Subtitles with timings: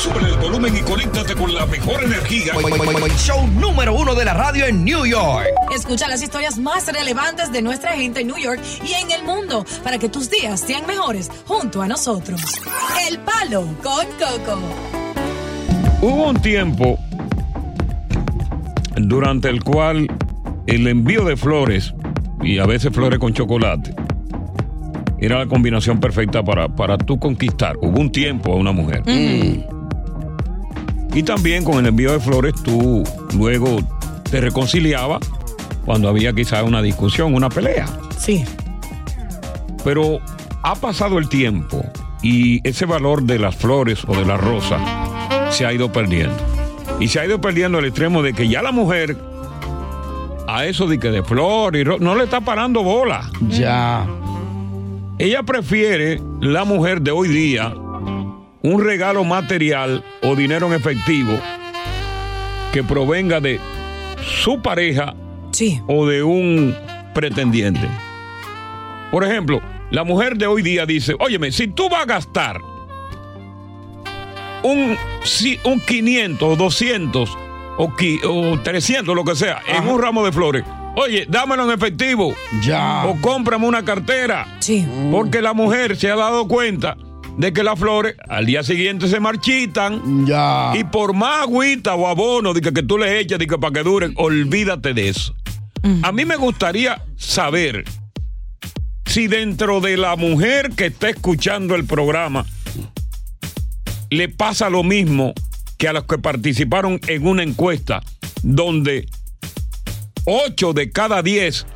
[0.00, 2.54] Sube el volumen y conéctate con la mejor energía.
[3.18, 5.46] Show número uno de la radio en New York.
[5.74, 9.62] Escucha las historias más relevantes de nuestra gente en New York y en el mundo
[9.84, 12.40] para que tus días sean mejores junto a nosotros.
[13.06, 14.58] El Palo con Coco.
[16.00, 16.98] Hubo un tiempo
[18.96, 20.06] durante el cual
[20.66, 21.92] el envío de flores,
[22.42, 23.94] y a veces flores con chocolate,
[25.18, 27.76] era la combinación perfecta para, para tú conquistar.
[27.82, 29.02] Hubo un tiempo a una mujer.
[31.14, 33.02] Y también con el envío de flores tú
[33.36, 33.78] luego
[34.30, 35.20] te reconciliabas
[35.84, 37.86] cuando había quizás una discusión, una pelea.
[38.16, 38.44] Sí.
[39.84, 40.20] Pero
[40.62, 41.82] ha pasado el tiempo
[42.22, 44.78] y ese valor de las flores o de la rosa
[45.50, 46.36] se ha ido perdiendo.
[47.00, 49.16] Y se ha ido perdiendo al extremo de que ya la mujer
[50.46, 53.30] a eso de que de flor y no le está parando bola.
[53.48, 54.06] Ya.
[55.18, 57.74] Ella prefiere, la mujer de hoy día,
[58.62, 61.38] un regalo material o dinero en efectivo
[62.72, 63.58] que provenga de
[64.42, 65.14] su pareja
[65.52, 65.80] Sí.
[65.88, 66.74] o de un
[67.14, 67.88] pretendiente.
[69.10, 69.60] Por ejemplo,
[69.90, 72.60] la mujer de hoy día dice, óyeme, si tú vas a gastar
[74.62, 77.30] un, si- un 500 o 200
[77.78, 80.64] o, qui- o 300, lo que sea, en un ramo de flores,
[80.96, 82.34] oye, dámelo en efectivo.
[82.62, 83.06] Ya.
[83.06, 84.46] O cómprame una cartera.
[84.60, 84.86] Sí.
[85.10, 86.96] Porque la mujer se ha dado cuenta
[87.38, 90.26] de que las flores al día siguiente se marchitan.
[90.26, 90.72] Ya.
[90.74, 93.72] Y por más agüita o abono de que, que tú le echas de que para
[93.72, 95.34] que duren, olvídate de eso.
[96.02, 97.84] A mí me gustaría saber
[99.06, 102.44] si dentro de la mujer que está escuchando el programa
[104.10, 105.32] le pasa lo mismo
[105.78, 108.02] que a los que participaron en una encuesta
[108.42, 109.08] donde
[110.26, 111.66] 8 de cada 10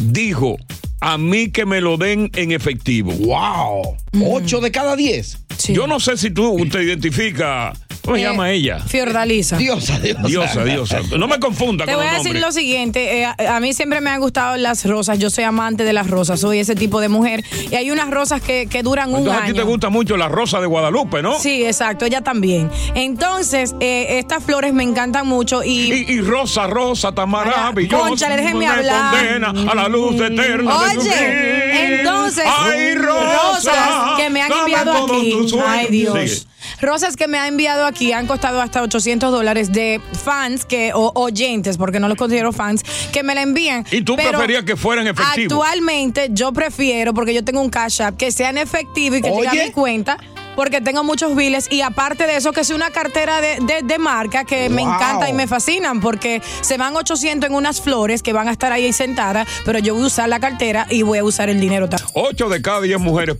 [0.00, 0.56] dijo
[1.00, 3.12] a mí que me lo den en efectivo.
[3.12, 3.96] Wow.
[4.24, 5.38] Ocho de cada diez.
[5.58, 5.74] Sí.
[5.74, 7.78] Yo no sé si tú te identificas.
[8.06, 8.78] ¿Cómo se Eh, llama ella?
[8.78, 9.56] Fiordalisa.
[9.58, 10.22] Diosa, diosa.
[10.26, 11.00] Diosa, diosa.
[11.18, 14.00] No me confunda Te con voy a decir lo siguiente, eh, a, a mí siempre
[14.00, 17.08] me han gustado las rosas, yo soy amante de las rosas, soy ese tipo de
[17.10, 19.60] mujer y hay unas rosas que, que duran un Entonces a ti año.
[19.60, 21.38] te gusta mucho la rosa de Guadalupe, ¿no?
[21.38, 22.70] Sí, exacto, ella también.
[22.94, 25.92] Entonces, eh, estas flores me encantan mucho y...
[25.92, 28.08] Y, y rosa, rosa, tan maravillosa.
[28.08, 29.14] Cónchale, déjeme me hablar.
[29.14, 34.92] condena a la luz eterna de Oye, entonces, Ay, rosa, rosas que me han enviado
[35.06, 35.34] aquí.
[35.66, 36.14] Ay, Dios.
[36.30, 36.55] Sigue.
[36.80, 41.10] Rosas que me ha enviado aquí han costado hasta 800 dólares de fans que, o
[41.14, 42.82] oyentes, porque no los considero fans,
[43.12, 43.84] que me la envían.
[43.90, 45.52] ¿Y tú Pero preferías que fueran efectivos?
[45.52, 49.48] Actualmente yo prefiero, porque yo tengo un cash app, que sean efectivos y que llegue
[49.48, 49.64] a Oye.
[49.66, 50.18] mi cuenta.
[50.54, 53.98] Porque tengo muchos biles y aparte de eso, que sea una cartera de, de- de
[53.98, 58.32] marca que me encanta y me fascinan porque se van 800 en unas flores que
[58.32, 61.24] van a estar ahí sentadas, pero yo voy a usar la cartera y voy a
[61.24, 62.08] usar el dinero también.
[62.14, 63.36] 8 de cada 10 mujeres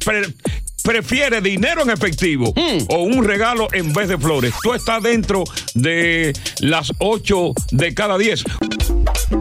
[0.86, 2.84] prefiere dinero en efectivo Hmm.
[2.88, 4.54] o un regalo en vez de flores.
[4.62, 5.42] Tú estás dentro
[5.74, 8.44] de las 8 de cada 10.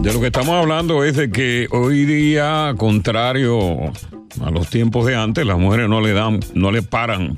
[0.02, 3.78] De lo que estamos hablando es de que hoy día, contrario
[4.44, 7.36] a los tiempos de antes, las mujeres no le dan, no le paran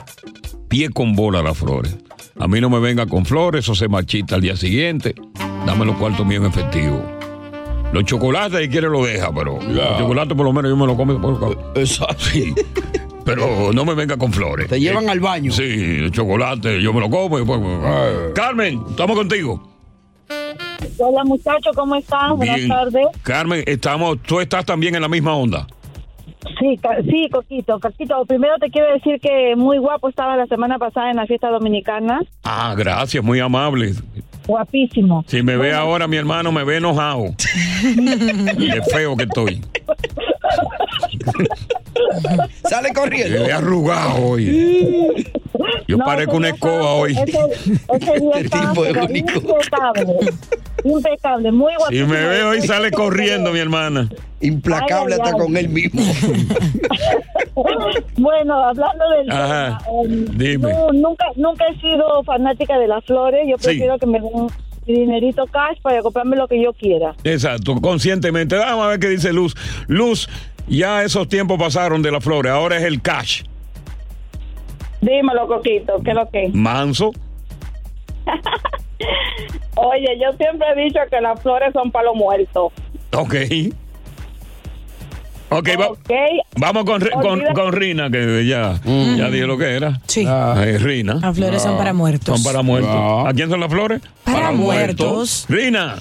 [0.69, 1.95] pie con bola a las flores.
[2.39, 5.15] A mí no me venga con flores, eso se marchita al día siguiente.
[5.65, 7.03] Dame los cuartos míos en efectivo.
[7.91, 10.95] Los chocolates, si quiere lo deja, pero los chocolates por lo menos yo me lo
[10.95, 12.23] como por Exacto.
[12.31, 12.53] Sí.
[13.27, 14.67] Pero no me venga con flores.
[14.69, 15.51] Te llevan al baño.
[15.51, 17.37] Sí, el chocolate, yo me lo como.
[17.37, 19.69] y después- Carmen, estamos contigo.
[20.97, 22.37] Hola muchachos, ¿cómo están?
[22.37, 22.69] Buenas Bien.
[22.69, 23.05] tardes.
[23.23, 25.67] Carmen, estamos, tú estás también en la misma onda.
[26.59, 27.79] Sí, ca- sí, Coquito.
[27.79, 31.49] Coquito, primero te quiero decir que muy guapo estaba la semana pasada en la fiesta
[31.49, 32.21] dominicana.
[32.43, 33.91] Ah, gracias, muy amable.
[34.47, 35.25] Guapísimo.
[35.27, 37.25] Si me ve ahora, mi hermano, me ve enojado.
[37.83, 39.61] Qué feo que estoy.
[42.69, 43.43] Sale corriendo.
[43.43, 45.23] ve arrugado hoy.
[45.87, 47.13] Yo No, parezco una escoba hoy.
[47.13, 49.39] Ese, ese día tipo es único.
[49.39, 50.15] impecable.
[50.83, 52.07] Impecable, muy Si guapísimo.
[52.09, 54.09] me ve hoy, sale corriendo, mi hermana.
[54.41, 55.43] Implacable Ay, ay, hasta ay.
[55.45, 56.01] con él mismo.
[58.17, 60.71] Bueno, hablando del Ajá, tema, em, dime.
[60.73, 63.41] no, nunca, nunca he sido fanática de las flores.
[63.49, 63.65] Yo Sí.
[63.69, 64.47] prefiero que me den
[64.85, 67.15] mi dinerito cash para comprarme lo que yo quiera.
[67.23, 68.55] Exacto, conscientemente.
[68.55, 69.55] Vamos a ver qué dice Luz.
[69.87, 70.29] Luz,
[70.67, 73.43] ya esos tiempos pasaron de las flores, ahora es el cash.
[75.01, 76.49] Dímelo, Coquito, ¿qué es lo que?
[76.53, 77.11] Manso.
[79.75, 82.71] Oye, yo siempre he dicho que las flores son para los muertos.
[83.13, 83.35] Ok.
[85.49, 86.11] Ok, va- ¿Ok?
[86.57, 90.01] vamos con, con, con Rina, que ya, ya dije lo que era.
[90.07, 90.25] Sí.
[90.27, 91.19] Eh, Rina.
[91.21, 92.35] Las flores son para muertos.
[92.41, 92.91] Son para muertos.
[92.93, 93.25] Ah.
[93.29, 94.01] ¿A quién son las flores?
[94.25, 95.45] Para muertos.
[95.47, 95.95] Rina,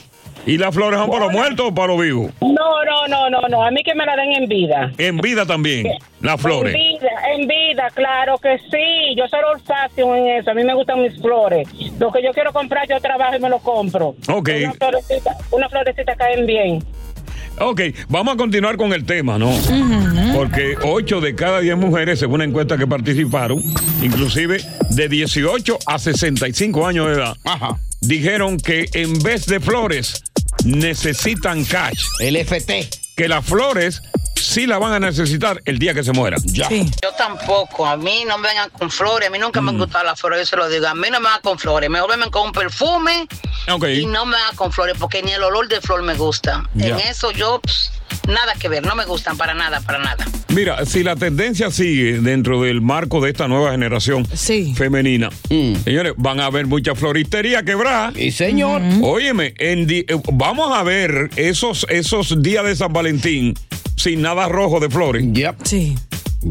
[0.47, 2.31] ¿y las flores son para los muertos o para los vivos?
[2.41, 2.49] No,
[2.85, 3.65] no, no, no, no.
[3.65, 4.93] A mí que me la den en vida.
[4.99, 5.89] En vida también,
[6.21, 6.75] las flores.
[6.75, 9.15] En vida, en vida, claro que sí.
[9.17, 10.51] Yo soy olfacio en eso.
[10.51, 11.69] A mí me gustan mis flores.
[11.99, 14.15] Lo que yo quiero comprar, yo trabajo y me lo compro.
[14.29, 14.51] Ok.
[14.63, 16.85] Una florecita, una florecita caen bien.
[17.59, 19.51] Ok, vamos a continuar con el tema, ¿no?
[20.35, 23.63] Porque 8 de cada 10 mujeres, según una encuesta que participaron,
[24.03, 24.59] inclusive
[24.91, 27.77] de 18 a 65 años de edad, Ajá.
[28.03, 30.23] dijeron que en vez de flores
[30.65, 32.03] necesitan cash.
[32.21, 32.89] El FT.
[33.17, 34.03] Que las flores
[34.35, 36.41] sí la van a necesitar el día que se mueran.
[36.45, 36.69] Ya.
[36.69, 36.89] Sí.
[37.03, 40.05] Yo tampoco, a mí no me vengan con flores, a mí nunca me han gustado
[40.05, 42.31] las flores, yo se lo digo, a mí no me van con flores, mejor vengan
[42.31, 43.27] con un perfume
[43.71, 43.85] Ok.
[43.89, 46.69] y no me van con flores, porque ni el olor de flor me gusta.
[46.75, 46.89] Ya.
[46.89, 47.93] En eso yo, pss,
[48.29, 50.25] nada que ver, no me gustan para nada, para nada.
[50.49, 54.75] Mira, si la tendencia sigue dentro del marco de esta nueva generación Sí.
[54.77, 55.75] femenina, Mm.
[55.85, 58.13] señores, van a haber mucha floristería quebrada.
[58.17, 58.81] Y señor.
[59.03, 63.55] Óyeme, en di- eh, vamos a ver esos, esos días de San Valentín
[63.97, 65.25] sin nada rojo de flores.
[65.33, 65.57] Yep.
[65.65, 65.97] Sí.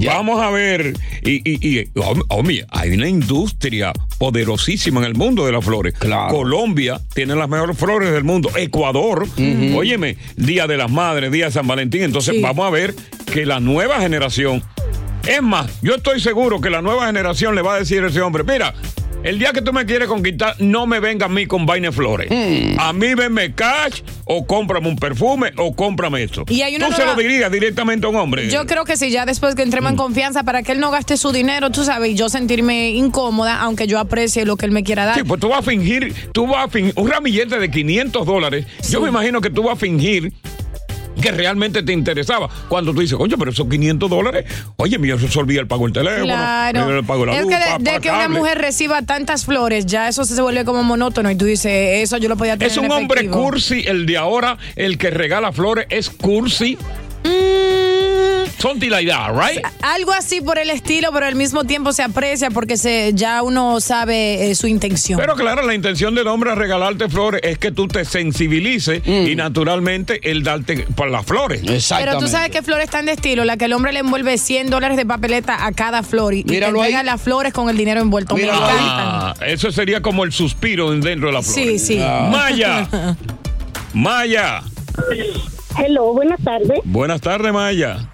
[0.06, 0.94] Vamos a ver,
[1.24, 5.94] y, y, y hom- hombre, hay una industria poderosísima en el mundo de las flores.
[5.94, 6.34] Claro.
[6.36, 8.50] Colombia tiene las mejores flores del mundo.
[8.56, 9.28] Ecuador,
[9.76, 12.04] óyeme, Día de las Madres, Día de San Valentín.
[12.04, 12.42] Entonces Sí.
[12.42, 12.94] vamos a ver
[13.32, 14.64] que la nueva generación,
[15.28, 18.22] es más, yo estoy seguro que la nueva generación le va a decir a ese
[18.22, 18.74] hombre, mira,
[19.26, 22.30] el día que tú me quieres conquistar, no me venga a mí con vaina flores.
[22.78, 26.46] A mí venme cash o cómprame un perfume o cómprame esto.
[26.48, 28.48] Y hay una tú se lo dirías directamente a un hombre.
[28.50, 31.18] Yo creo que sí, ya después que entremos en confianza, para que él no gaste
[31.18, 34.84] su dinero, tú sabes, y yo sentirme incómoda, aunque yo aprecie lo que él me
[34.84, 35.16] quiera dar.
[35.16, 38.68] Sí, pues tú vas a fingir, tú vas a fingir, un ramillete de 500 dólares,
[38.88, 40.34] yo me imagino que tú vas a fingir
[41.22, 42.50] que realmente te interesaba.
[42.68, 44.46] Cuando tú dices, oye, pero esos 500 dólares,
[44.78, 44.98] oye,
[45.28, 46.98] se olvida el pago del teléfono, Claro.
[46.98, 50.08] el pago de la es luz, que de, que una mujer reciba tantas flores, ya
[50.08, 51.72] eso se vuelve como monótono y tú dices,
[52.04, 55.10] eso yo lo podía tener Es un en hombre cursi, el de ahora, el que
[55.10, 56.78] regala flores, es cursi.
[58.58, 59.64] Mm, Something like that, right?
[59.82, 63.80] algo así por el estilo, pero al mismo tiempo se aprecia porque se ya uno
[63.80, 65.20] sabe eh, su intención.
[65.20, 69.36] Pero claro, la intención del hombre a regalarte flores es que tú te sensibilices y
[69.36, 71.62] naturalmente él darte por las flores.
[71.64, 72.12] Exactamente.
[72.12, 74.70] Pero tú sabes qué flores están de estilo, la que el hombre le envuelve 100
[74.70, 78.36] dólares de papeleta a cada flor y, te entrega las flores con el dinero envuelto.
[78.36, 78.48] Me.
[78.52, 81.56] Ah, eso sería como el suspiro dentro de la flor.
[81.56, 81.98] Sí, sí.
[81.98, 82.88] Maya.
[83.94, 84.62] Maya.
[85.78, 86.80] Hello, buenas tardes.
[86.84, 88.10] Buenas tardes, Maya.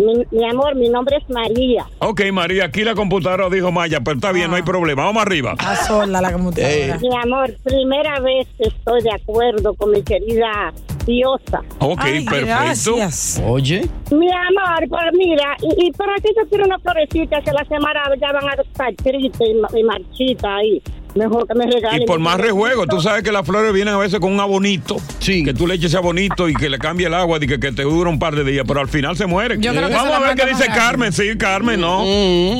[0.00, 1.86] Mi, mi amor, mi nombre es María.
[1.98, 5.04] Ok, María, aquí la computadora dijo Maya, pero está bien, no hay problema.
[5.04, 5.54] Vamos arriba.
[5.58, 6.98] A sola la computadora.
[6.98, 10.72] Mi amor, primera vez que estoy de acuerdo con mi querida
[11.06, 11.62] diosa.
[11.78, 12.46] Ok, Ay, perfecto.
[12.46, 13.42] gracias.
[13.46, 13.88] Oye.
[14.10, 18.02] Mi amor, pues mira, y, y para qué yo quiero una florecita que la semana
[18.20, 20.82] ya van a estar tristes y, y marchita ahí.
[21.14, 22.02] Mejor que me regalen.
[22.02, 24.96] Y por más rejuego, tú sabes que las flores vienen a veces con un abonito.
[25.18, 25.42] Sí.
[25.44, 27.72] Que tú le eches ese abonito y que le cambie el agua y que, que
[27.72, 29.60] te dura un par de días, pero al final se mueren.
[29.60, 30.66] Yo creo que Vamos a ver qué dice.
[30.66, 31.12] Carmen.
[31.12, 32.02] Sí, Carmen, no.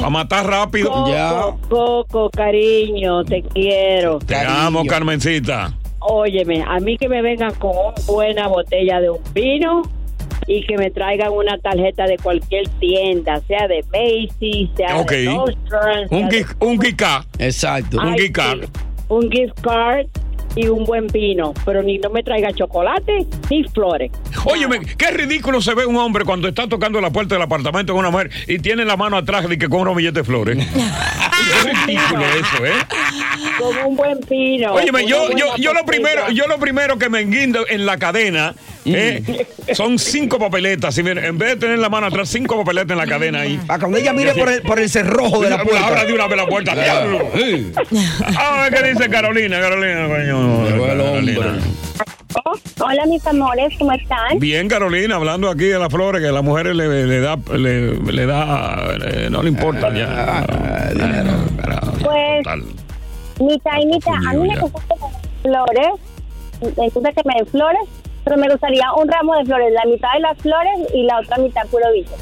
[0.04, 0.90] A matar rápido.
[0.90, 1.42] Coco, Ya.
[1.68, 4.18] Coco, cariño, te quiero.
[4.18, 4.58] Te Cariño.
[4.58, 5.72] amo, Carmencita.
[6.00, 9.82] Óyeme, a mí que me vengan con una buena botella de un vino
[10.46, 16.08] y que me traigan una tarjeta de cualquier tienda, sea de Macy's, sea de Nordstrom,
[16.08, 17.24] sea Un, de- gift- un gift card.
[17.38, 17.98] Exacto.
[18.00, 18.60] un gift card.
[18.64, 18.68] sí,
[19.08, 20.06] un gift card
[20.56, 24.10] y un buen vino, pero ni no me traiga chocolate ni flores.
[24.44, 28.00] Óyeme, qué ridículo se ve un hombre cuando está tocando la puerta del apartamento con
[28.00, 30.56] una mujer y tiene la mano atrás de que compra un billete de flores.
[30.74, 32.72] qué ridículo eso, ¿eh?
[33.60, 34.72] Con un buen vino.
[34.72, 38.54] Óyeme, yo, yo, yo lo primero, yo lo primero que me enguindo en la cadena
[38.84, 40.96] Eh, son cinco papeletas.
[40.98, 43.58] Y miren, en vez de tener la mano atrás, cinco papeletas en la cadena ahí.
[43.66, 45.86] Para cuando ella mire por el, por el cerrojo de la puerta.
[45.86, 46.74] Ahora de una vez la puerta.
[46.74, 47.18] diablo.
[48.36, 50.86] A ver qué dice Carolina, Carolina, coño.
[50.86, 51.58] Carolina.
[52.80, 54.38] Hola mis amores, ¿cómo están?
[54.38, 57.96] Bien, Carolina, hablando aquí de las flores, que a las mujeres le, le da, le,
[57.96, 58.96] le da,
[59.30, 60.46] no le importa ya.
[62.02, 62.46] Pues
[63.40, 64.14] mitad y mitad.
[64.14, 65.88] A mí me gustan las flores,
[66.76, 67.80] me gusta que me den flores,
[68.24, 71.38] pero me gustaría un ramo de flores, la mitad de las flores y la otra
[71.38, 72.14] mitad puro bicho.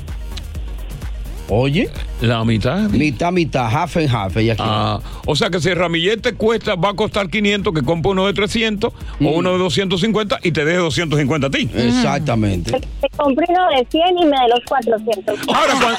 [1.49, 1.91] Oye.
[2.21, 2.91] La mitad.
[2.91, 4.37] Mitad, mitad, half and half.
[4.37, 4.71] Ella quiere.
[4.71, 8.27] Ah, o sea que si el ramillete cuesta, va a costar 500, que compre uno
[8.27, 11.71] de 300 o uno de 250 y te deje 250 a ti.
[11.75, 12.73] Exactamente.
[12.73, 15.39] Te compré uno de 100 y me de los 400.
[15.49, 15.99] Ahora, cuando,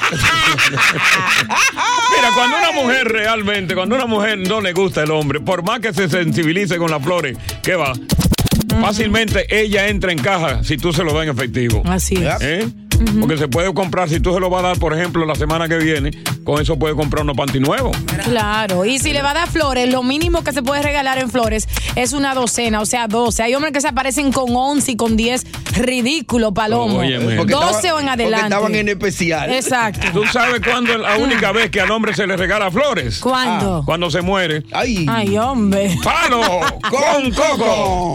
[2.16, 5.80] mira, cuando una mujer realmente, cuando una mujer no le gusta el hombre, por más
[5.80, 7.94] que se sensibilice con las flores, ¿qué va?
[8.80, 11.82] Fácilmente ella entra en caja si tú se lo das en efectivo.
[11.84, 12.40] Así es.
[12.40, 12.68] ¿Eh?
[13.18, 15.68] Porque se puede comprar, si tú se lo vas a dar, por ejemplo, la semana
[15.68, 16.10] que viene,
[16.44, 17.96] con eso puede comprar unos panty nuevos.
[18.24, 21.30] Claro, y si le va a dar flores, lo mínimo que se puede regalar en
[21.30, 23.42] flores es una docena, o sea, 12.
[23.42, 25.46] Hay hombres que se aparecen con 11 y con 10.
[25.76, 26.98] Ridículo, palomo.
[26.98, 27.36] Óyeme.
[27.36, 27.54] 12 Porque
[27.92, 28.46] o en adelante.
[28.46, 29.50] estaban en especial.
[29.50, 30.06] Exacto.
[30.12, 33.18] ¿Tú sabes cuándo es la única vez que al hombre se le regala flores?
[33.20, 33.82] ¿Cuándo?
[33.86, 34.62] Cuando se muere.
[34.72, 35.06] Ay.
[35.08, 35.96] Ay, hombre.
[36.02, 36.42] ¡Palo
[36.90, 38.14] con coco!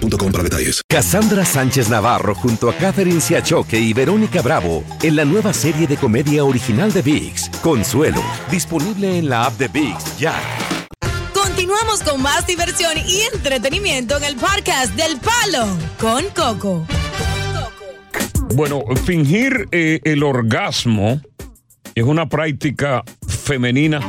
[0.00, 0.82] boostmobile.com para detalles.
[0.88, 5.96] Cassandra Sánchez Navarro junto a Catherine Siachoque y Verónica Bravo en la nueva serie de
[5.96, 10.34] comedia original de VIX, Consuelo, disponible en la app de VIX ya.
[11.32, 15.66] Continuamos con más diversión y entretenimiento en el podcast del Palo
[15.98, 16.86] con Coco.
[18.54, 21.20] Bueno, fingir eh, el orgasmo
[21.94, 24.00] es una práctica femenina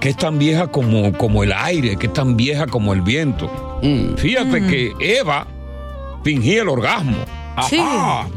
[0.00, 3.69] que es tan vieja como, como el aire, que es tan vieja como el viento.
[4.16, 5.46] Fíjate que Eva
[6.22, 7.16] fingía el orgasmo.
[7.68, 7.82] Sí.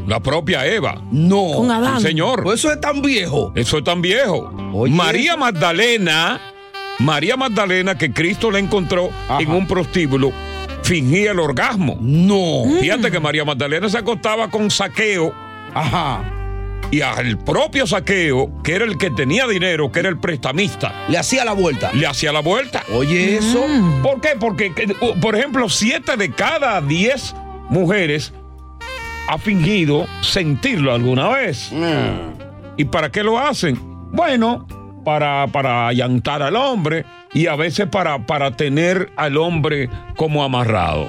[0.06, 1.00] La propia Eva.
[1.10, 1.52] No.
[1.56, 2.00] Con Adán.
[2.00, 2.42] Sí, señor.
[2.42, 3.52] Pues eso es tan viejo.
[3.54, 4.52] Eso es tan viejo.
[4.74, 4.92] Oye.
[4.92, 6.40] María Magdalena,
[6.98, 9.40] María Magdalena, que Cristo le encontró Ajá.
[9.40, 10.32] en un prostíbulo,
[10.82, 11.96] fingía el orgasmo.
[12.00, 12.64] No.
[12.80, 15.32] Fíjate que María Magdalena se acostaba con saqueo
[15.74, 16.22] Ajá.
[16.90, 21.18] Y al propio saqueo, que era el que tenía dinero, que era el prestamista, Le
[21.18, 21.90] hacía la vuelta.
[21.92, 22.84] le hacía la vuelta.
[22.92, 23.64] Oye, eso.
[24.02, 24.30] ¿Por qué?
[24.38, 24.86] Porque, que,
[25.20, 27.34] por ejemplo, siete de cada diez
[27.68, 28.32] mujeres
[29.28, 31.72] ha fingido sentirlo alguna vez.
[32.76, 33.76] ¿Y para qué lo hacen?
[34.12, 34.66] Bueno,
[35.04, 41.08] para, para allantar al hombre y a veces para, para tener al hombre como amarrado.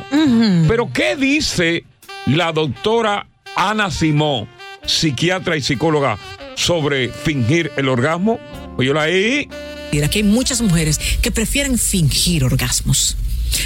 [0.68, 1.84] Pero ¿qué dice
[2.26, 4.48] la doctora Ana Simón,
[4.86, 6.18] psiquiatra y psicóloga,
[6.56, 8.40] sobre fingir el orgasmo?
[8.76, 9.50] Pues yo la leí.
[9.92, 13.18] Mira, que hay muchas mujeres que prefieren fingir orgasmos.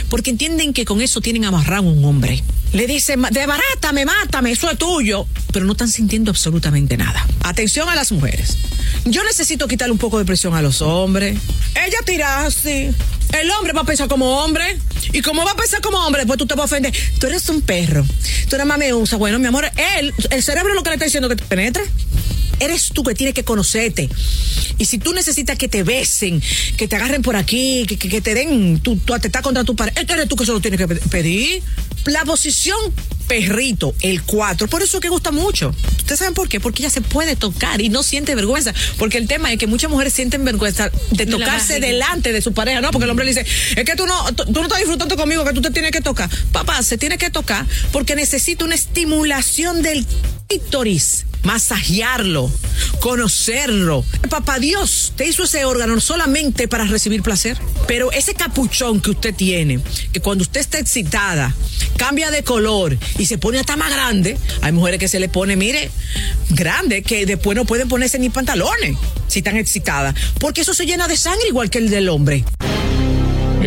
[0.10, 2.44] Porque entienden que con eso tienen amarrado a un hombre.
[2.74, 5.26] Le dicen, debarátame, mátame, eso es tuyo.
[5.52, 7.26] Pero no están sintiendo absolutamente nada.
[7.42, 8.58] Atención a las mujeres.
[9.06, 11.38] Yo necesito quitarle un poco de presión a los hombres.
[11.76, 12.90] Ella tira así.
[13.34, 14.78] El hombre va a pensar como hombre.
[15.14, 16.94] Y como va a pensar como hombre, después tú te vas a ofender.
[17.20, 18.06] Tú eres un perro.
[18.50, 19.18] Tú nada más me usas.
[19.18, 19.66] Bueno, mi amor,
[19.98, 21.46] él, el cerebro lo que le está diciendo que te.
[22.60, 24.10] Eres tú que tienes que conocerte.
[24.78, 26.42] Y si tú necesitas que te besen,
[26.78, 29.94] que te agarren por aquí, que, que- te den tu, tu atestado contra tu pared,
[29.98, 31.62] eres tú que se lo tienes que pe- pedir.
[32.06, 32.78] La posición
[33.30, 35.70] perrito, el 4, por eso es que gusta mucho.
[35.98, 36.60] ¿Ustedes saben por qué?
[36.60, 38.74] Porque ella se puede tocar y no siente vergüenza.
[38.98, 42.82] Porque el tema es que muchas mujeres sienten vergüenza de tocarse delante de su pareja,
[42.82, 42.90] ¿no?
[42.90, 45.54] Porque el hombre le dice, es que tú no, tú, no estás disfrutando conmigo, que
[45.54, 46.28] tú te tienes que tocar.
[46.52, 50.08] Papá, se tiene que tocar porque necesita una estimulación del
[50.48, 52.52] clítoris, masajearlo,
[53.00, 54.04] conocerlo.
[54.32, 59.12] Papá Dios te hizo ese órgano no solamente para recibir placer, pero ese capuchón que
[59.12, 59.80] usted tiene,
[60.12, 61.54] que cuando usted está excitada,
[61.98, 65.56] cambia de color y se pone hasta más grande, hay mujeres que se le pone,
[65.56, 65.90] mire,
[66.50, 71.08] grande, que después no pueden ponerse ni pantalones si están excitadas, porque eso se llena
[71.08, 72.46] de sangre igual que el del hombre.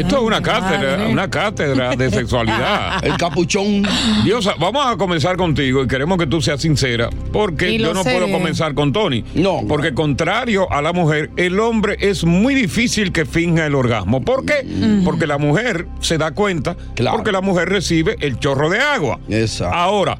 [0.02, 3.02] Esto es una cátedra, una cátedra de sexualidad.
[3.04, 3.84] El capuchón.
[4.24, 8.12] Diosa, vamos a comenzar contigo y queremos que tú seas sincera, porque yo no sé
[8.12, 9.24] puedo comenzar con Tony.
[9.34, 9.60] No.
[9.68, 14.22] Porque contrario a la mujer, el hombre es muy difícil que finja el orgasmo.
[14.22, 14.66] ¿Por qué?
[15.04, 16.76] Porque la mujer se da cuenta,
[17.12, 19.20] porque la mujer recibe el chorro de agua.
[19.72, 20.18] Ahora,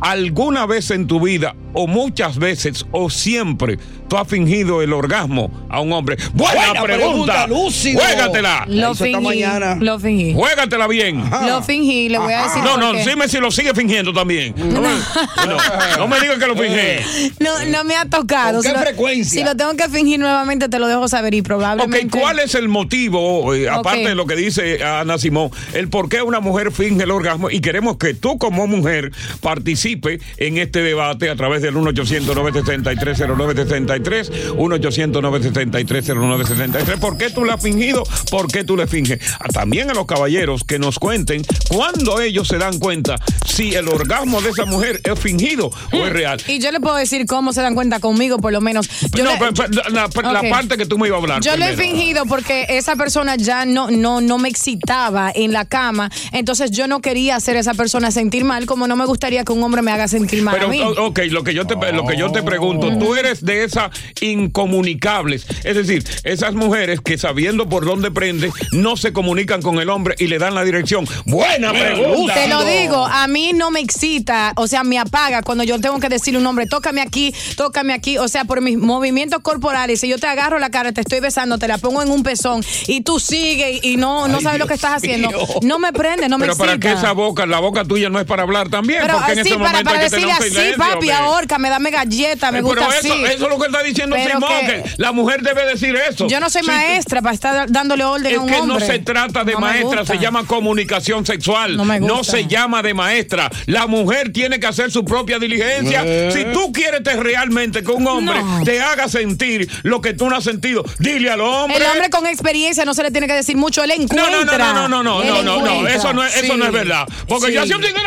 [0.00, 5.50] ¿alguna vez en tu vida, o muchas veces, o siempre, tú has fingido el orgasmo
[5.68, 6.16] a un hombre?
[6.34, 8.00] Buena, Buena pregunta, pregunta, lúcido.
[8.00, 8.64] Juégatela.
[8.68, 9.44] Lo fingí.
[9.80, 10.34] Lo fingí.
[10.34, 11.22] Juégatela bien.
[11.46, 12.62] Lo fingí, le voy a decir.
[12.62, 13.04] No, por no, qué.
[13.08, 14.54] dime si lo sigue fingiendo también.
[14.56, 17.32] No me, no, no me digas que lo fingí.
[17.38, 18.54] No, no me ha tocado.
[18.54, 19.40] ¿Con qué Si lo- frecuencia?
[19.40, 22.18] Si lo tengo que fingir nuevamente, te lo dejo saber y Ok, probablemente.
[22.18, 24.08] ¿cuál es el motivo, eh, aparte Ok.
[24.08, 27.50] de lo que dice Ana Simón, el por qué una mujer finge el orgasmo?
[27.50, 36.98] Y queremos que tú como mujer participe en este debate a través del 1-800-963-0963, 1-800-963-0963.
[36.98, 38.02] ¿Por qué tú la has fingido?
[38.30, 39.20] ¿Por qué tú le finges?
[39.40, 43.88] Ah, También a los caballeros que nos cuenten cuándo ellos se dan cuenta si el
[43.88, 46.40] orgasmo de esa mujer es fingido o es real.
[46.46, 48.88] Y yo le puedo decir cómo se dan cuenta conmigo, por lo menos.
[49.14, 50.08] Yo no, le- pero- la,
[50.48, 51.40] parte que tú me ibas a hablar.
[51.42, 51.96] Yo lo he primero.
[51.98, 56.10] fingido porque esa persona ya no, no, no me excitaba en la cama.
[56.32, 59.52] Entonces yo no quería hacer a esa persona sentir mal, como no me gustaría que
[59.52, 60.80] un hombre me haga sentir mal Pero, a mí.
[60.80, 63.90] o- ok, lo que yo te, lo que yo te pregunto, tú eres de esas
[64.20, 69.90] incomunicables, es decir, esas mujeres que sabiendo por dónde prende, no se comunican con el
[69.90, 71.06] hombre y le dan la dirección.
[71.26, 72.34] Buena pregunta.
[72.34, 75.98] Te lo digo, a mí no me excita, o sea, me apaga cuando yo tengo
[76.00, 80.00] que decirle a un hombre, tócame aquí, tócame aquí, o sea, por mis movimientos corporales,
[80.00, 82.62] si yo te agarro la cara, te estoy besando, te la pongo en un pezón
[82.86, 85.40] y tú sigues y no, no Ay, sabes lo que estás haciendo, mío.
[85.62, 86.94] no me prende, no me Pero para excita.
[86.94, 89.50] qué esa boca, la boca tuya no es para hablar también, Pero porque en ese
[89.56, 91.18] para, momento para decirle así, silencio, papi, hombre.
[91.58, 93.24] Me dame galleta, me Eh, gusta pero eso, así.
[93.24, 96.26] eso es lo que está diciendo Pero Simón, que- que la mujer debe decir eso.
[96.28, 98.78] Yo no soy Si tú- maestra para estar dándole orden Es a un que hombre.
[98.80, 101.76] no se trata de No maestra, se llama comunicación sexual.
[101.76, 102.32] No me gusta.
[102.32, 103.50] se llama de maestra.
[103.66, 106.02] La mujer tiene que hacer su propia diligencia.
[106.04, 106.30] Eh.
[106.32, 108.64] Si tú quieres te- realmente que un hombre No.
[108.64, 111.76] te haga sentir lo que tú no has sentido, dile al hombre.
[111.78, 114.58] El hombre con experiencia no se le tiene que decir mucho, él no, encuentra.
[114.58, 116.58] no, no, no, no, no, no, no, no, eso no es, eso Sí.
[116.58, 117.06] no es verdad.
[117.28, 117.52] Porque Sí.
[117.54, 117.98] yo siempre la.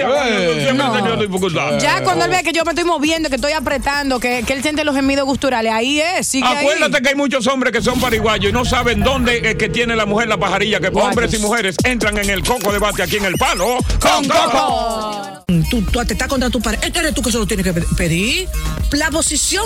[0.00, 0.60] Eh.
[0.62, 0.94] Siempre No.
[0.94, 1.78] he tenido dificultad.
[1.78, 4.62] Ya cuando él ve que yo me estoy moviendo, que estoy apretando, que, que él
[4.62, 7.02] siente los gemidos gusturales, ahí es, sigue Acuérdate ahí.
[7.02, 10.06] que hay muchos hombres que son pariguayos y no saben dónde es que tiene la
[10.06, 13.34] mujer la pajarilla, que hombres y mujeres entran en el coco debate aquí en el
[13.34, 15.44] palo con coco.
[15.70, 16.86] Tú, tú te estás contra tu pareja.
[16.86, 18.48] Este eres tú que se lo tienes que pe- pedir.
[18.92, 19.64] La posición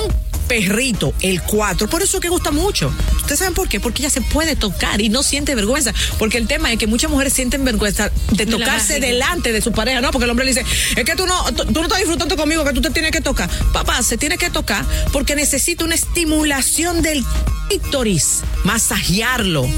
[0.49, 1.89] perrito, el 4.
[1.89, 2.93] Por eso que gusta mucho.
[3.17, 3.81] ¿Ustedes saben por qué?
[3.81, 5.93] Porque ella se puede tocar y no siente vergüenza.
[6.19, 10.01] Porque el tema es que muchas mujeres sienten vergüenza de tocarse delante de su pareja,
[10.01, 10.11] ¿no?
[10.11, 10.65] Porque el hombre le dice,
[10.97, 13.21] es que tú no, tú, tú no estás disfrutando conmigo, que tú te tienes que
[13.21, 13.49] tocar.
[13.73, 17.25] Papá, se tiene que tocar porque necesita una estimulación del
[17.69, 19.69] clítoris, masajearlo,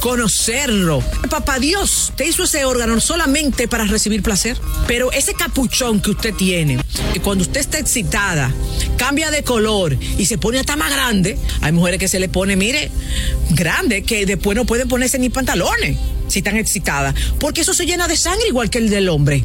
[0.00, 1.02] conocerlo.
[1.30, 6.34] Papá Dios te hizo ese órgano solamente para recibir placer, pero ese capuchón que usted
[6.34, 6.78] tiene,
[7.12, 8.52] que cuando usted está excitada,
[8.96, 12.56] cambia de color y se pone hasta más grande, hay mujeres que se le pone,
[12.56, 12.90] mire,
[13.50, 18.08] grande, que después no pueden ponerse ni pantalones si están excitadas, porque eso se llena
[18.08, 19.44] de sangre igual que el del hombre.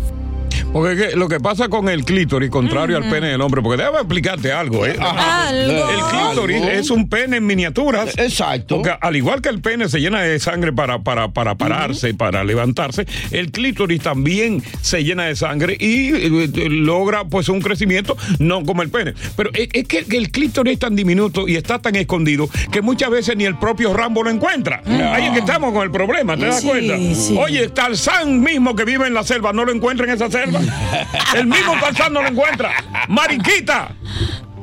[0.71, 4.51] Porque lo que pasa con el clítoris, contrario al pene del hombre, porque déjame explicarte
[4.51, 4.95] algo, ¿eh?
[4.99, 5.89] Algo.
[5.89, 8.17] El clítoris es un pene en miniaturas.
[8.17, 8.75] Exacto.
[8.75, 12.43] Porque al igual que el pene se llena de sangre para, para, para pararse, para
[12.43, 18.63] levantarse, el clítoris también se llena de sangre y eh, logra pues un crecimiento, no
[18.63, 19.15] como el pene.
[19.35, 23.09] Pero es, es que el clítoris es tan diminuto y está tan escondido que muchas
[23.09, 24.83] veces ni el propio Rambo lo encuentra.
[24.85, 26.95] Ahí es que estamos con el problema, ¿te das cuenta?
[26.97, 27.35] sí.
[27.39, 30.58] Oye, Tarzán mismo que vive en la selva, ¿no lo encuentra en esa selva?
[31.35, 32.71] el mismo Tarzán no lo encuentra.
[33.07, 33.95] Mariquita.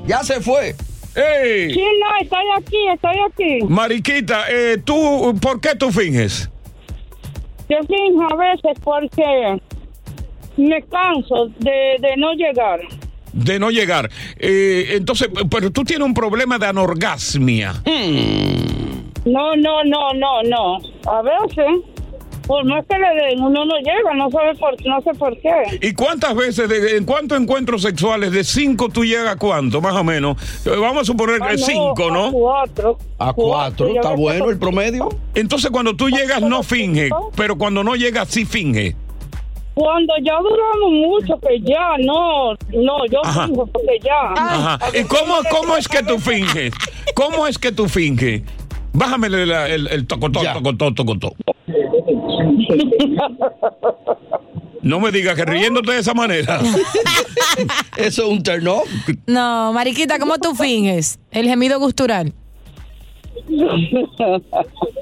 [0.07, 0.75] Ya se fue.
[1.15, 1.73] ¡Ey!
[1.73, 3.67] Sí, no, estoy aquí, estoy aquí.
[3.73, 6.51] Mariquita, eh, tú, ¿por qué tú finges?
[7.69, 9.59] Yo finjo a veces porque
[10.57, 12.81] me canso de, de no llegar.
[13.33, 14.11] De no llegar.
[14.39, 17.83] Eh, entonces, pero tú tienes un problema de anorgasmia.
[19.25, 20.79] No, no, no, no, no.
[21.11, 21.67] A veces,
[22.47, 25.51] por más que le den, uno no llega, no sabe por, no sé por qué.
[25.83, 29.95] ¿Y cuántas veces, de- en cuántos encuentros sexuales de cinco tú llegas a cuánto, más
[29.95, 30.37] o menos?
[30.65, 32.33] Eh, Vamos a suponer Ah, que no, cinco, A ¿no?
[32.33, 32.99] cuatro.
[33.19, 35.09] A cuatro, está bueno el promedio.
[35.35, 38.95] Entonces, cuando tú llegas, no finge, pero cuando no llegas, sí finge.
[39.75, 43.47] Cuando ya duramos mucho, que ya, no, no, yo Ajá.
[43.47, 44.33] finjo porque ya.
[44.35, 44.79] Ajá.
[44.99, 46.73] ¿Y cómo, cómo es que tú finges?
[47.15, 48.43] ¿Cómo es que tú finges?
[48.95, 51.35] Bájame el, el, el tocotó, tocotó, tocotó.
[54.83, 56.61] No me digas que riéndote de esa manera.
[57.97, 58.89] Eso es un turn off.
[59.27, 61.19] No, Mariquita, ¿cómo tú finges?
[61.33, 62.33] El gemido gustural.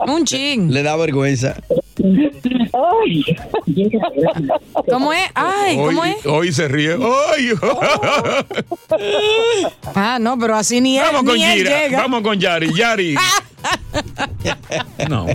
[0.06, 0.72] Un chin.
[0.72, 1.56] Le da vergüenza.
[4.90, 5.22] ¿Cómo es?
[5.34, 6.26] Ay, ¿cómo hoy, es?
[6.26, 6.96] hoy se ríe.
[7.32, 7.50] ¡Ay!
[9.94, 11.98] Ah, no, pero así ni él, Vamos con ni él llega.
[11.98, 12.72] Vamos con Yari.
[12.74, 13.14] Yari.
[15.08, 15.26] No,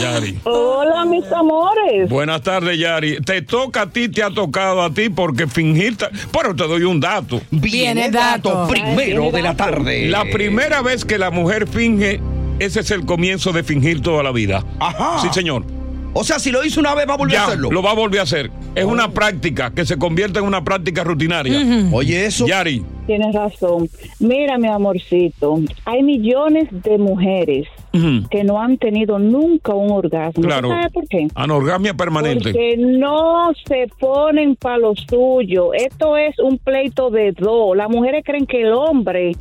[0.00, 0.38] Yari.
[0.44, 2.08] Hola, mis amores.
[2.10, 3.20] Buenas tardes, Yari.
[3.22, 5.96] Te toca a ti, te ha tocado a ti porque fingir.
[5.96, 7.40] ta- Pero te doy un dato.
[7.50, 10.08] Viene dato primero de la tarde.
[10.08, 12.20] La primera vez que la mujer finge,
[12.58, 14.62] ese es el comienzo de fingir toda la vida.
[14.80, 15.20] Ajá.
[15.22, 15.64] Sí, señor.
[16.14, 17.70] O sea, si lo hizo una vez, va a volver Ya, a hacerlo.
[17.70, 18.50] lo va a volver a hacer.
[18.74, 21.60] Es una práctica que se convierte en una práctica rutinaria.
[21.92, 22.46] Oye, eso.
[22.46, 22.82] Yari.
[23.06, 23.88] Tienes razón.
[24.18, 27.66] Mira, mi amorcito, hay millones de mujeres
[28.30, 30.42] que no han tenido nunca un orgasmo.
[30.42, 30.68] Claro.
[30.68, 31.26] ¿Sabes por qué?
[31.34, 32.50] Anorgasmia permanente.
[32.52, 35.72] Porque no se ponen para lo suyo.
[35.74, 37.76] Esto es un pleito de dos.
[37.76, 39.34] Las mujeres creen que el hombre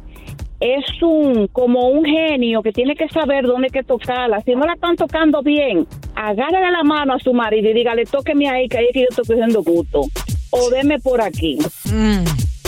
[0.60, 4.42] es un como un genio que tiene que saber dónde hay que tocarla.
[4.42, 8.50] Si no la están tocando bien, agárrale la mano a su marido y dígale, tóqueme
[8.50, 10.02] ahí, que ahí es que yo estoy cogiendo gusto.
[10.50, 11.58] O deme por aquí.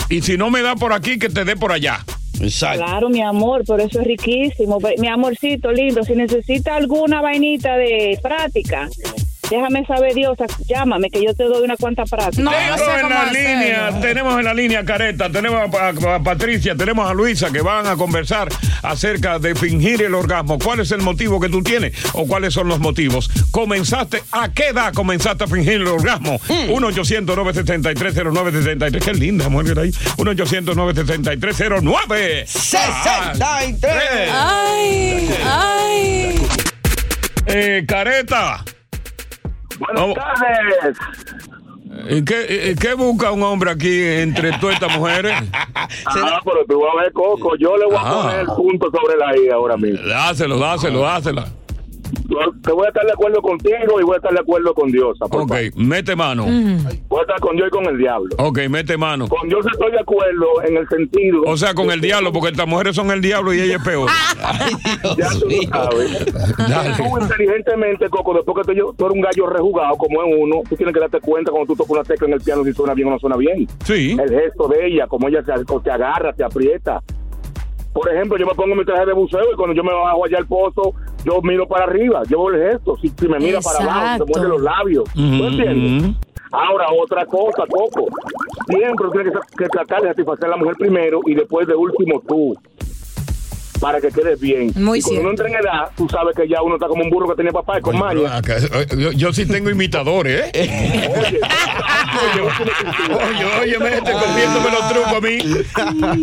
[0.08, 2.00] Y si no me da por aquí, que te dé por allá.
[2.40, 2.84] Exacto.
[2.84, 4.78] Claro, mi amor, por eso es riquísimo.
[4.98, 8.88] Mi amorcito lindo, si necesita alguna vainita de práctica,
[9.50, 12.50] déjame saber, Diosa, llámame que yo te doy una cuanta práctica.
[12.50, 17.08] Tengo en la línea, tenemos en la línea Careta, tenemos a, Pa- a Patricia, tenemos
[17.10, 18.48] a Luisa que van a conversar
[18.82, 20.58] acerca de fingir el orgasmo.
[20.58, 23.30] ¿Cuál es el motivo que tú tienes o cuáles son los motivos?
[23.50, 26.38] ¿Comenzaste, a qué edad comenzaste a fingir el orgasmo?
[26.38, 29.00] 1-800-973-0973.
[29.04, 29.90] Qué linda mujer ahí.
[30.16, 32.46] 1-800-973-09.
[32.46, 34.30] 63.
[34.32, 36.46] Ay, ay.
[37.46, 38.64] Eh, Careta.
[39.80, 40.98] Buenas tardes.
[42.08, 45.32] ¿Y qué, y qué busca un hombre aquí entre todas estas mujeres?
[46.06, 47.56] Ah, pero tú vas a ver, Coco.
[47.56, 48.22] Yo le voy a Ah.
[48.22, 50.06] poner el punto sobre la I ahora mismo.
[50.06, 51.46] Dáselo, dáselo, dásela.
[52.62, 55.18] Te voy a estar de acuerdo contigo y voy a estar de acuerdo con Dios.
[55.20, 56.44] Ok, mete mano.
[56.44, 58.36] Voy a estar con Dios y con el diablo.
[58.38, 59.28] Ok, mete mano.
[59.28, 61.42] Con Dios estoy de acuerdo en el sentido.
[61.46, 64.08] O sea, con el diablo, porque estas mujeres son el diablo y ella es peor.
[65.16, 66.26] Ya tú lo sabes.
[66.56, 66.94] Dale.
[66.96, 70.76] Tú inteligentemente, Coco, después que tú, tú eres un gallo rejugado como es uno, tú
[70.76, 73.08] tienes que darte cuenta cuando tú tocas una tecla en el piano si suena bien
[73.08, 73.66] o no suena bien.
[73.84, 74.16] Sí.
[74.18, 77.02] El gesto de ella, como ella te, te agarra, te aprieta.
[77.92, 80.38] Por ejemplo, yo me pongo mi traje de buceo y cuando yo me bajo allá
[80.38, 82.96] al pozo, yo miro para arriba, yo veo el gesto.
[82.98, 85.04] Si, si me mira para abajo, se muerde los labios.
[85.12, 86.16] ¿Tú Ujú, entiendes?
[86.52, 88.06] Ahora, otra cosa, Coco.
[88.68, 92.20] Siempre tienes que, que tratar de satisfacer a la mujer primero y después de último
[92.26, 92.54] tú.
[93.80, 94.72] Para que quedes bien.
[94.76, 97.10] Muy y cuando uno entra en edad, tú sabes que ya uno está como un
[97.10, 98.36] burro que tenía papá y con Oye, maña.
[98.36, 101.10] acá, eh, yo, yo sí tengo imitadores, ¿eh?
[102.30, 105.38] Oye, oye, me este cogiéndome los trucos a mí.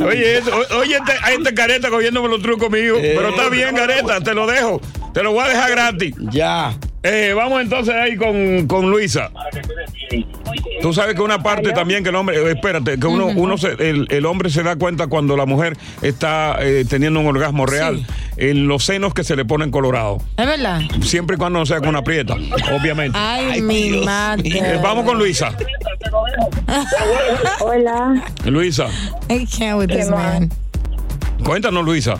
[0.06, 0.41] Oye,
[0.80, 3.00] oye, este, a este careta cogiéndome los trucos míos.
[3.02, 4.82] Pero está bien, careta, te lo dejo.
[5.17, 6.13] Te lo voy a dejar gratis.
[6.30, 6.77] Ya.
[7.01, 9.32] Eh, vamos entonces ahí con, con Luisa.
[10.80, 13.69] Tú sabes que una parte también que el hombre, eh, espérate, que uno, uno se,
[13.80, 18.06] el, el hombre se da cuenta cuando la mujer está eh, teniendo un orgasmo real
[18.36, 20.21] en los senos que se le ponen colorados.
[20.38, 20.82] Es verdad.
[21.01, 22.36] Siempre y cuando no sea con una prieta,
[22.80, 23.17] obviamente.
[23.19, 24.43] Ay, mi madre.
[24.47, 25.51] Eh, vamos con Luisa.
[27.62, 28.23] Hola.
[28.45, 28.86] Luisa,
[29.32, 30.51] I can't with ¿Qué this man.
[31.43, 32.19] cuéntanos, Luisa.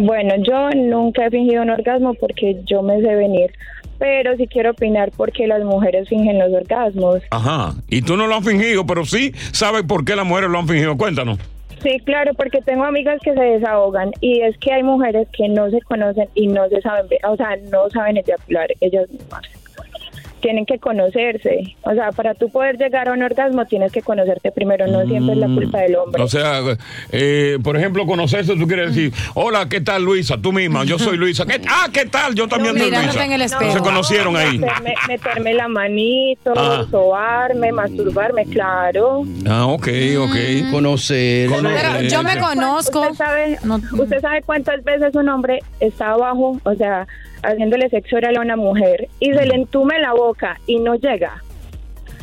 [0.00, 3.52] Bueno, yo nunca he fingido un orgasmo porque yo me sé venir,
[3.98, 7.20] pero sí quiero opinar porque las mujeres fingen los orgasmos.
[7.30, 7.74] Ajá.
[7.88, 10.66] Y tú no lo has fingido, pero sí sabes por qué las mujeres lo han
[10.66, 10.96] fingido.
[10.96, 11.38] Cuéntanos.
[11.82, 15.70] Sí, claro, porque tengo amigas que se desahogan y es que hay mujeres que no
[15.70, 19.42] se conocen y no se saben, o sea, no saben eyacular ellas mismas.
[20.40, 24.50] Tienen que conocerse, o sea, para tú poder llegar a un orgasmo tienes que conocerte
[24.52, 26.22] primero, no siempre es la culpa del hombre.
[26.22, 26.60] O sea,
[27.12, 30.36] eh, por ejemplo, conocerse, tú quieres decir, hola, ¿qué tal, Luisa?
[30.40, 31.44] Tú misma, yo soy Luisa.
[31.46, 32.34] ¿Qué- ah, ¿qué tal?
[32.34, 33.24] Yo también soy Mirándote Luisa.
[33.26, 33.72] en el espejo.
[33.72, 34.58] Se conocieron ahí.
[34.58, 36.86] Meterme, meterme la manito, Ah.
[36.90, 39.22] sobarme, masturbarme, claro.
[39.46, 39.88] Ah, ok,
[40.20, 40.70] ok.
[40.70, 41.50] Conocer.
[41.50, 43.00] Pero yo me conozco.
[43.02, 43.58] ¿Usted sabe,
[43.98, 47.06] ¿Usted sabe cuántas veces un hombre está abajo, o sea,
[47.42, 51.42] haciéndole sexo oral a una mujer y se le entume la boca y no llega?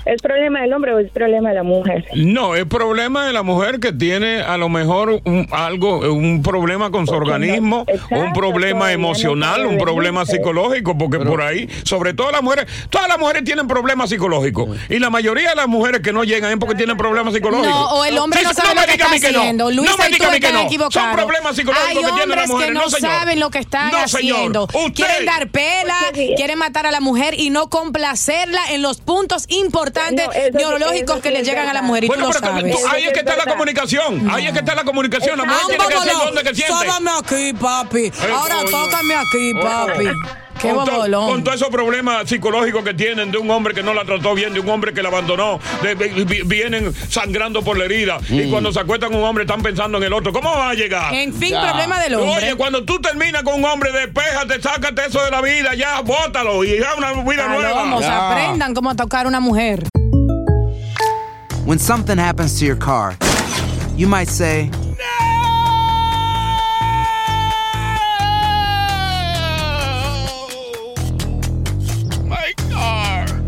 [0.08, 2.06] ¿Es problema del hombre o es problema de la mujer?
[2.16, 6.92] No, es problema de la mujer que tiene a lo mejor un, algo, un problema
[6.92, 12.32] con su organismo, un problema no emocional, un problema psicológico, porque por ahí, sobre todo
[12.32, 14.70] las mujeres, todas las mujeres tienen problemas psicológicos.
[14.90, 17.70] Y la mayoría de las mujeres que no llegan es porque tienen problemas psicológicos.
[17.70, 19.16] No, o el hombre Sí, no sabe me lo que está no.
[19.42, 19.72] haciendo.
[19.72, 20.90] Luisa no me diga que no.
[20.92, 22.74] Son problemas psicológicos Hay que tienen hombres las mujeres.
[22.74, 23.12] que no, señor.
[23.12, 24.36] saben lo que están No, señor.
[24.38, 24.64] haciendo.
[24.64, 25.96] Usted- Quieren dar pela,
[26.38, 30.52] quieren matar a la mujer y no complacerla en los puntos importantes importantes No, sí-
[30.54, 32.72] neurológicos que le llegan a la mujer y Bueno, tú lo sabes.
[32.76, 34.30] tú- ahí es que está la comunicación.
[34.32, 35.38] Ahí es que está la comunicación.
[35.38, 36.74] La mujer tiene que decir dónde que siente.
[36.74, 38.12] Sóbame aquí, papi.
[38.34, 40.08] Ahora tócame aquí, papi.
[40.62, 43.94] Qué con, to- con todos esos problemas psicológicos que tienen de un hombre que no
[43.94, 47.86] la trató bien, de un hombre que la abandonó, de- vi- vienen sangrando por la
[47.86, 48.20] herida.
[48.30, 50.34] Y cuando se acuestan con un hombre están pensando en el otro.
[50.34, 51.14] ¿Cómo va a llegar?
[51.14, 52.36] En fin, problema del hombre.
[52.38, 56.64] Oye, cuando tú terminas con un hombre, despéjate, sácate eso de la vida, ya, bótalo
[56.64, 57.72] y ya una vida nueva.
[57.74, 59.84] Vamos, aprendan cómo tocar una mujer.
[61.66, 63.16] When something happens to your car,
[63.98, 64.70] you might say,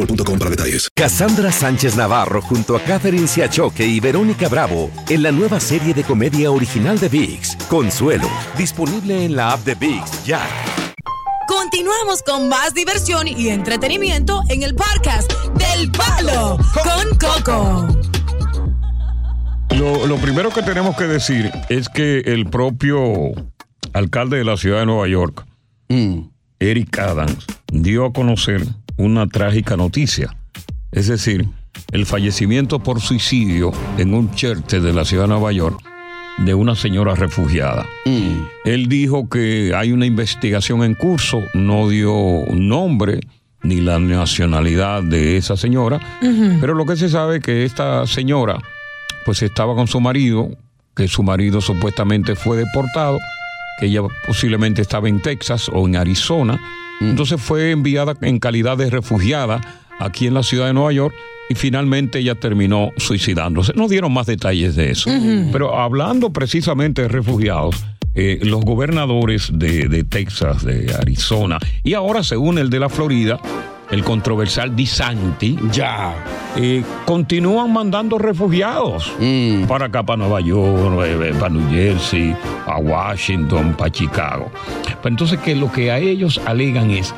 [0.00, 0.88] boostmobile.com para detalles.
[0.94, 6.02] Cassandra Sánchez Navarro junto a Catherine Siachoque y Verónica Bravo en la nueva serie de
[6.04, 10.40] comedia original de VIX, Consuelo, disponible en la app de VIX ya.
[11.46, 17.88] Continuamos con más diversión y entretenimiento en el podcast del Palo con Coco.
[19.76, 23.32] Lo, lo primero que tenemos que decir es que el propio
[23.92, 25.44] alcalde de la ciudad de Nueva York,
[26.58, 28.62] Eric Adams, dio a conocer
[29.00, 30.36] una trágica noticia.
[30.92, 31.48] Es decir,
[31.92, 35.80] el fallecimiento por suicidio en un church de la ciudad de Nueva York
[36.38, 37.86] de una señora refugiada.
[38.64, 43.20] Él dijo que hay una investigación en curso, no dio nombre
[43.62, 46.00] ni la nacionalidad de esa señora,
[46.60, 48.58] pero lo que se sabe es que esta señora
[49.24, 50.50] pues estaba con su marido,
[50.96, 53.18] que su marido supuestamente fue deportado,
[53.78, 56.58] que ella posiblemente estaba en Texas o en Arizona,
[57.00, 59.60] entonces fue enviada en calidad de refugiada
[59.98, 61.14] aquí en la ciudad de Nueva York
[61.48, 63.72] y finalmente ella terminó suicidándose.
[63.74, 65.10] No dieron más detalles de eso.
[65.52, 67.84] Pero hablando precisamente de refugiados,
[68.14, 73.40] eh, los gobernadores de, de Texas, de Arizona y ahora según el de la Florida,
[73.90, 76.14] el controversial DeSanti, ya
[77.04, 79.12] continúan mandando refugiados
[79.68, 82.34] para acá, para Nueva York, eh, para New Jersey,
[82.66, 84.50] a Washington, para Chicago.
[84.84, 87.14] Pero entonces que lo que a ellos alegan es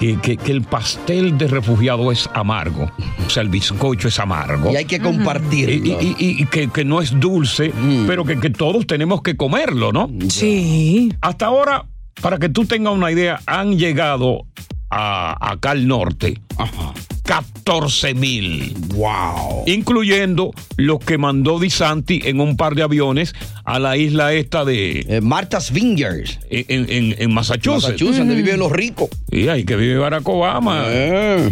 [0.00, 2.90] que, que- que el pastel de refugiado es amargo,
[3.26, 4.70] o sea, el bizcocho es amargo.
[4.72, 5.74] Y hay que compartirlo.
[5.74, 7.72] Y, y- y- y que, que no es dulce,
[8.06, 10.08] pero que, que todos tenemos que comerlo, ¿no?
[10.28, 11.12] Sí.
[11.20, 11.84] Hasta ahora,
[12.22, 14.46] para que tú tengas una idea, han llegado
[14.96, 16.40] a, acá al norte
[17.24, 18.74] 14 mil.
[18.94, 19.64] ¡Wow!
[19.66, 24.64] Incluyendo los que mandó Di Santi en un par de aviones a la isla esta
[24.66, 25.20] de.
[25.22, 26.38] Martha's Vineyards.
[26.50, 27.84] En, en- en Massachusetts.
[27.84, 29.08] Massachusetts, donde viven los ricos.
[29.30, 30.84] Y ahí que vive Barack Obama.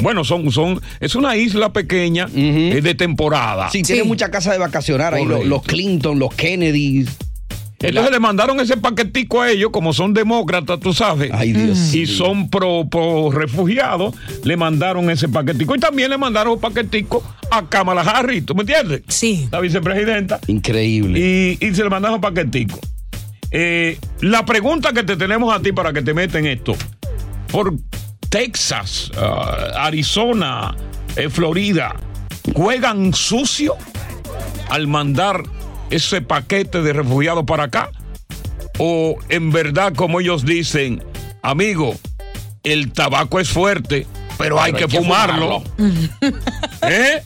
[0.03, 3.71] Bueno, son, son, es una isla pequeña eh, de temporada.
[3.71, 7.07] Sí, tiene mucha casa de vacacionar ahí, los Clinton, los Kennedy.
[7.83, 11.31] Entonces le mandaron ese paquetico a ellos, como son demócratas, tú sabes.
[11.33, 14.15] Ay, Dios Y son pro, pro refugiados,
[14.45, 15.75] le mandaron ese paquetico.
[15.75, 19.03] Y también le mandaron un paquetico a Kamala Harris, ¿tú me entiendes?
[19.09, 19.49] Sí.
[19.51, 20.41] La vicepresidenta.
[20.47, 21.19] Increíble.
[21.19, 22.79] Y, y se le mandaron un paquetico.
[23.51, 26.75] Eh, la pregunta que te tenemos a ti para que te meten esto.
[27.51, 27.75] Por
[28.31, 30.75] Texas, ah, Arizona,
[31.17, 31.95] eh, Florida,
[32.55, 33.77] ¿juegan sucio
[34.71, 35.43] al mandar
[35.93, 37.91] ese paquete de refugiados para acá?
[38.79, 41.03] ¿O en verdad, como ellos dicen,
[41.43, 41.95] amigo,
[42.63, 44.07] el tabaco es fuerte,
[44.39, 45.63] pero hay, que, fumarlo?
[46.83, 47.23] ¿Eh?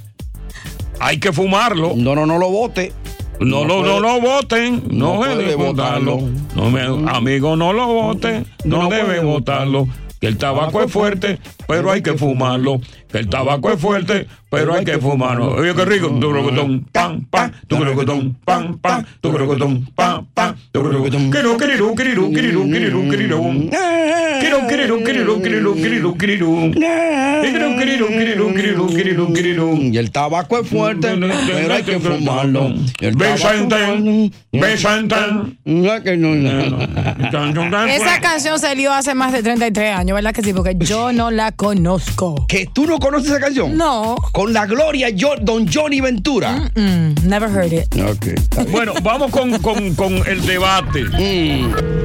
[0.98, 1.92] Hay que fumarlo.
[1.96, 2.92] No, no, no lo vote.
[3.38, 4.82] No, No no, lo voten.
[4.90, 6.18] No, no debe votarlo.
[6.54, 8.46] No me- amigo, no lo voten.
[8.64, 9.86] No, No debe votarlo.
[10.22, 12.80] El tabaco es fuerte, pero hay que fumarlo.
[13.16, 15.54] Que el tabaco es fuerte, pero hay que fumarlo.
[15.54, 16.08] Oye, qué rico.
[16.08, 17.50] Tucurocotón, pam, pam,
[18.44, 20.54] pam, pam, tucurocotón, pam, pam.
[20.70, 23.70] Quiru, quiriru, quiriru, quiriru, quiriru, quiriru.
[24.38, 26.72] Quiru, quiriru, quiriru, quiriru, quiriru, quiriru.
[26.72, 29.76] Quiriru, quiriru, quiriru, quiriru, quiriru, quiriru.
[29.76, 32.74] Y el tabaco es fuerte, pero hay que fumarlo.
[33.00, 35.58] Besenten, besenten.
[37.88, 40.52] Esa canción salió hace más de 33 años, ¿verdad que sí?
[40.52, 42.44] Porque yo no la conozco.
[42.46, 43.76] Que tú no conoces esa canción?
[43.76, 44.16] No.
[44.32, 46.70] Con la gloria Jo- Don Johnny Ventura.
[46.74, 47.86] Mm, never heard it.
[48.02, 48.68] Ok.
[48.70, 51.04] Bueno, vamos con, con- con el debate.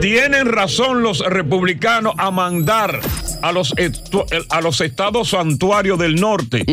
[0.01, 2.99] ¿Tienen razón los republicanos a mandar
[3.41, 3.73] a los,
[4.49, 6.63] a los estados santuarios del norte?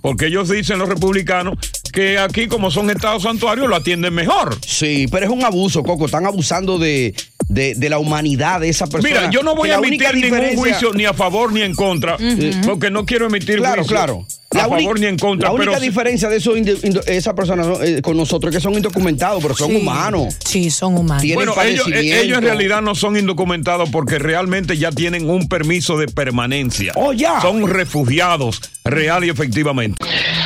[0.00, 1.58] Porque ellos dicen, los republicanos,
[1.92, 4.56] que aquí como son estados santuarios lo atienden mejor.
[4.66, 6.06] Sí, pero es un abuso, Coco.
[6.06, 7.14] Están abusando de,
[7.50, 9.12] de, de la humanidad de esa persona.
[9.20, 12.14] Mira, yo no voy a emitir ningún diferencia- juicio ni a favor ni en contra,
[12.14, 12.60] Ujú.
[12.64, 14.12] porque no quiero emitir Claro, juicio claro.
[14.54, 15.48] a única- favor ni en contra.
[15.48, 17.66] La única pero diferencia de indo- esas personas.
[17.82, 19.76] Eh, con nosotros es que son indocumentados, pero son Sí.
[19.78, 20.36] humanos.
[20.44, 21.22] Sí, son humanos.
[21.22, 25.48] Tienen Bueno, ellos, eh, ellos en realidad no son indocumentados porque realmente ya tienen un
[25.48, 26.92] permiso de permanencia.
[26.94, 27.40] Oh, ya.
[27.40, 29.96] Son refugiados, real y efectivamente.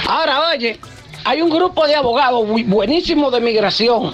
[0.09, 0.79] Ahora, oye,
[1.25, 4.13] hay un grupo de abogados bu- buenísimos de migración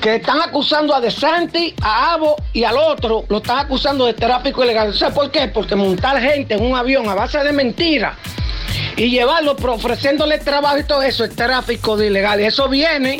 [0.00, 4.14] que están acusando a De Santi, a Abo y al otro, lo están acusando de
[4.14, 4.94] tráfico ilegal.
[4.94, 5.48] ¿Sabes por qué?
[5.48, 8.16] Porque montar gente en un avión a base de mentiras
[8.96, 12.40] y llevarlo ofreciéndole trabajo y todo eso es tráfico ilegal.
[12.40, 13.18] Y eso viene,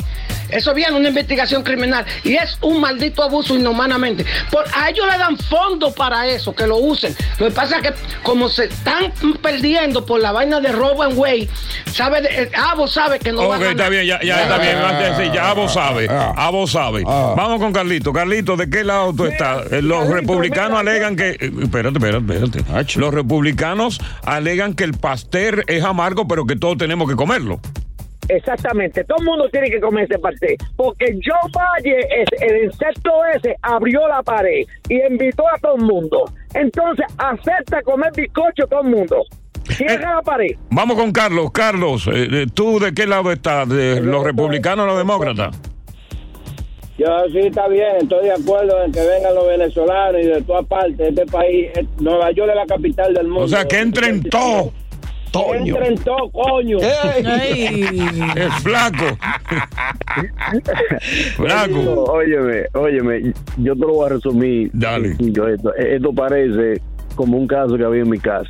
[0.49, 4.25] eso viene una investigación criminal y es un maldito abuso inhumanamente.
[4.51, 7.15] Por, a ellos le dan fondos para eso, que lo usen.
[7.39, 11.17] Lo que pasa es que como se están perdiendo por la vaina de robo en
[11.17, 11.49] way,
[11.91, 13.71] sabe, de- eh, Abo sabe que no va a Ok, ganar.
[13.71, 14.75] está bien, ya, ya está bien.
[14.77, 15.15] Ah.
[15.17, 17.03] Sí, ya vos sabe, Abo sabe.
[17.03, 18.13] Vamos con Carlito.
[18.13, 19.71] Carlito, ¿de qué lado tú estás?
[19.71, 21.29] Eh, Los republicanos alegan que.
[21.31, 22.99] eh, Espérate, espérate, espérate.
[22.99, 27.59] Los republicanos alegan que el pastel es amargo, pero que todos tenemos que comerlo.
[28.29, 31.97] Exactamente, todo el mundo tiene que comer ese pastel, porque Joe Valle,
[32.41, 36.25] el insecto ese, abrió la pared y invitó a todo el mundo.
[36.53, 39.23] Entonces, acepta comer bizcocho todo el mundo.
[39.69, 40.55] Cierra la pared.
[40.69, 41.51] Vamos con Carlos.
[41.51, 43.67] Carlos, eh, eh, ¿tú de qué lado estás?
[43.67, 45.59] ¿De los republicanos o los demócratas?
[46.97, 50.65] Yo sí está bien, estoy de acuerdo en que vengan los venezolanos y de todas
[50.65, 51.67] partes de este país.
[51.75, 53.43] Eh, Nueva York es la capital del mundo.
[53.43, 54.73] O sea, que entren todos.
[55.53, 56.77] Entren todos, coño.
[58.35, 59.05] Es flaco.
[61.35, 62.03] Flaco.
[62.05, 64.69] Óyeme, óyeme, yo te lo voy a resumir.
[64.73, 65.15] Dale.
[65.19, 66.81] Yo, esto, esto parece
[67.15, 68.49] como un caso que había en mi casa.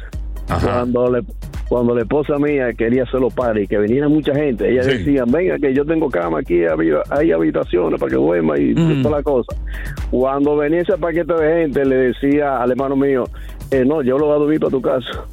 [0.63, 1.21] Cuando le,
[1.67, 4.89] cuando la esposa mía quería hacer los pares y que viniera mucha gente, ella Sí.
[4.99, 9.03] decía, venga que yo tengo cama aquí, hay, hay habitaciones para que duerma y Mm.
[9.03, 9.53] toda la cosa.
[10.09, 13.25] Cuando venía ese paquete de gente, le decía al hermano mío,
[13.71, 15.25] eh, no, yo lo voy a dormir para tu casa.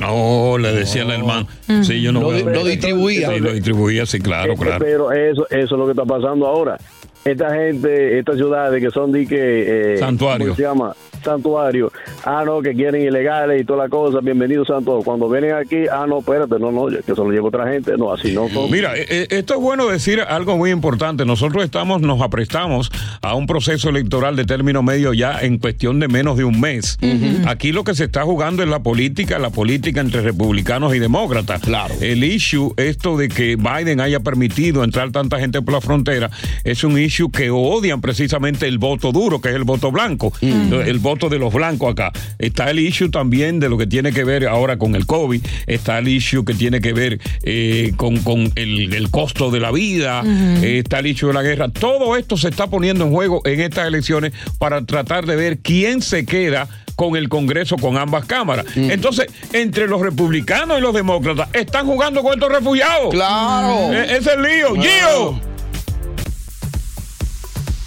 [0.00, 1.46] No, le decía al hermano.
[1.82, 3.28] Sí, yo no Lo voy a- di- lo distribuía.
[3.30, 4.84] Sí, lo distribuía, sí, claro, Eh, claro.
[4.84, 6.78] Pero eso, eso es lo que está pasando ahora.
[7.24, 9.94] Esta gente, estas ciudades que son de que...
[9.94, 10.46] Eh, Santuario.
[10.48, 10.94] ¿cómo se llama?
[11.22, 11.92] Santuario.
[12.24, 14.20] Ah, no, que quieren ilegales y toda la cosa.
[14.20, 15.04] Bienvenidos santuario.
[15.04, 17.96] Cuando vienen aquí, ah, no, espérate, no, no, que se lo lleva otra gente.
[17.96, 18.48] No, así no.
[18.48, 18.70] son.
[18.70, 21.24] Mira, eh, eh, esto es bueno decir algo muy importante.
[21.24, 26.08] Nosotros estamos, nos aprestamos a un proceso electoral de término medio ya en cuestión de
[26.08, 26.98] menos de un mes.
[27.46, 31.60] Aquí lo que se está jugando es la política, la política entre republicanos y demócratas.
[31.62, 31.94] Claro.
[32.00, 36.30] El issue, esto de que Biden haya permitido entrar tanta gente por la frontera,
[36.64, 40.98] es un issue que odian precisamente el voto duro, que es el voto blanco, el
[40.98, 42.12] voto de los blancos acá.
[42.38, 45.98] Está el issue también de lo que tiene que ver ahora con el COVID, está
[45.98, 50.22] el issue que tiene que ver eh, con, con el, el costo de la vida,
[50.26, 51.68] eh, está el issue de la guerra.
[51.68, 56.02] Todo esto se está poniendo en juego en estas elecciones para tratar de ver quién
[56.02, 58.66] se queda con el Congreso, con ambas cámaras.
[58.76, 63.10] Entonces, entre los republicanos y los demócratas, están jugando con estos refugiados.
[63.10, 63.92] Claro.
[63.92, 64.74] Eh, ese es el lío.
[64.74, 65.51] Gio.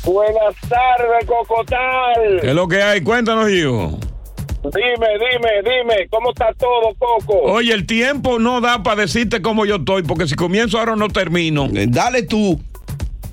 [0.05, 2.39] Buenas tardes, Cocotal.
[2.41, 3.01] ¿Qué es lo que hay?
[3.01, 3.97] Cuéntanos, Gio.
[4.63, 7.39] Dime, dime, dime, ¿cómo está todo, Coco?
[7.51, 11.07] Oye, el tiempo no da para decirte cómo yo estoy, porque si comienzo ahora no
[11.09, 11.67] termino.
[11.71, 12.59] Dale tú.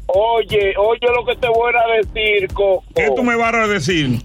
[0.07, 2.85] Oye, oye lo que te voy a decir, Coco.
[2.95, 4.19] ¿Qué tú me vas a decir?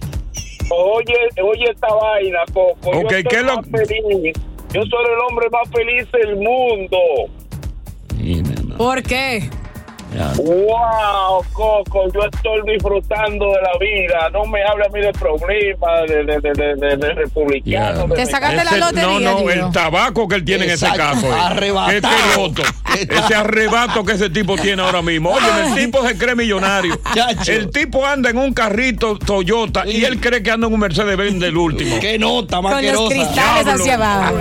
[0.70, 2.90] Oye, oye esta vaina, Coco.
[2.90, 4.32] Ok, yo soy ¿qué es lo- feliz.
[4.74, 6.98] Yo soy el hombre más feliz del mundo.
[8.76, 9.48] ¿Por qué?
[10.36, 14.30] Wow, Coco, yo estoy disfrutando de la vida.
[14.32, 18.08] No me hable a mí de problemas, de, de, de, de, de- de republicanos.
[18.08, 21.26] de Te sacaste la lotería, No, no, el tabaco que él tiene en ese caso.
[21.26, 21.36] eh.
[21.38, 21.90] arrebatado.
[21.98, 22.62] Ese arrebato.
[22.98, 25.30] Ese arrebato que ese tipo tiene ahora mismo.
[25.30, 26.98] Oye, el tipo se cree millonario.
[27.46, 31.16] El tipo anda en un carrito Toyota y él cree que anda en un Mercedes
[31.16, 31.98] Benz del último.
[32.00, 34.36] Qué nota Con los cristales hacia abajo.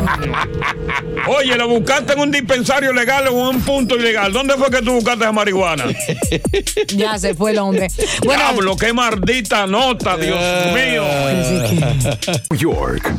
[1.28, 4.32] Oye, lo buscaste en un dispensario legal o en un punto ilegal.
[4.32, 5.57] ¿Dónde fue que tú buscaste esa marihuana?
[6.96, 7.88] Ya se fue el hombre.
[8.26, 10.40] Bueno, Diablo, qué maldita nota, Dios
[10.74, 11.04] mío.
[12.52, 13.14] New York.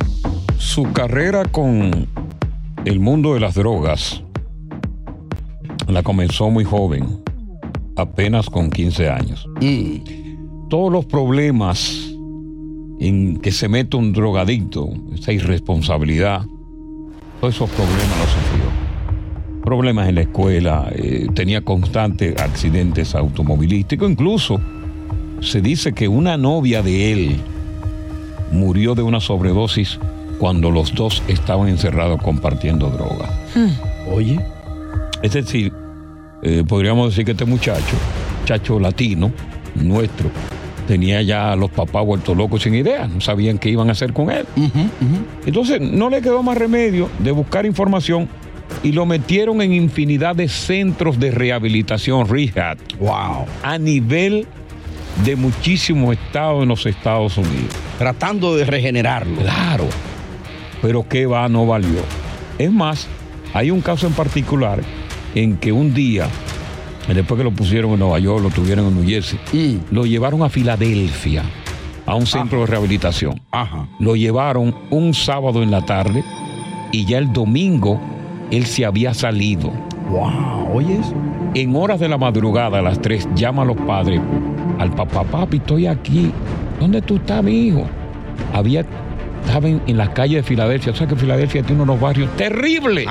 [0.58, 2.08] Su carrera con
[2.84, 4.22] el mundo de las drogas
[5.86, 7.22] la comenzó muy joven,
[7.96, 9.46] apenas con 15 años.
[10.68, 12.08] Todos los problemas
[13.00, 16.44] en que se mete un drogadicto, esa irresponsabilidad,
[17.40, 18.57] todos esos problemas los sufrió.
[19.64, 24.60] Problemas en la escuela, eh, tenía constantes accidentes automovilísticos, incluso
[25.40, 27.36] se dice que una novia de él
[28.52, 29.98] murió de una sobredosis
[30.38, 33.28] cuando los dos estaban encerrados compartiendo droga.
[34.10, 34.38] Oye.
[35.22, 35.72] Es decir,
[36.42, 37.96] eh, podríamos decir que este muchacho,
[38.40, 39.32] muchacho latino,
[39.74, 40.30] nuestro,
[40.86, 44.12] tenía ya a los papás vueltos locos sin idea, no sabían qué iban a hacer
[44.12, 44.46] con él.
[45.44, 48.28] Entonces no le quedó más remedio de buscar información
[48.82, 52.78] y lo metieron en infinidad de centros de rehabilitación, rehab.
[53.00, 53.46] Wow.
[53.62, 54.46] A nivel
[55.24, 57.74] de muchísimos estados en los Estados Unidos.
[57.98, 59.40] Tratando de regenerarlo.
[59.40, 59.86] Claro.
[60.80, 62.00] Pero qué va, no valió.
[62.58, 63.08] Es más,
[63.52, 64.80] hay un caso en particular
[65.34, 66.28] en que un día,
[67.12, 69.94] después que lo pusieron en Nueva York, lo tuvieron en New Jersey, Mm.
[69.94, 71.42] lo llevaron a Filadelfia,
[72.06, 73.40] a un centro de rehabilitación.
[73.50, 73.88] Ajá.
[73.98, 76.22] Lo llevaron un sábado en la tarde
[76.92, 78.00] y ya el domingo
[78.50, 79.72] él se había salido.
[80.10, 81.14] Wow, oye eso.
[81.54, 84.20] En horas de la madrugada, a las 3, llama a los padres
[84.78, 86.30] al papá, papi, estoy aquí.
[86.80, 87.84] ¿Dónde tú estás, mi hijo?
[88.52, 88.84] Había,
[89.44, 90.92] estaba en, en la calle de Filadelfia.
[90.92, 93.06] O sea que Filadelfia tiene unos barrios terribles.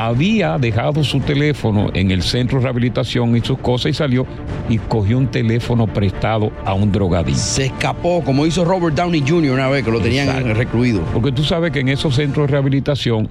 [0.00, 4.26] Había dejado su teléfono en el centro de rehabilitación y sus cosas y salió
[4.70, 7.38] y cogió un teléfono prestado a un drogadicto.
[7.38, 9.52] Se escapó, como hizo Robert Downey Jr.
[9.52, 10.54] una vez que lo tenían Exacto.
[10.54, 11.02] recluido.
[11.12, 13.28] Porque tú sabes que en esos centros de rehabilitación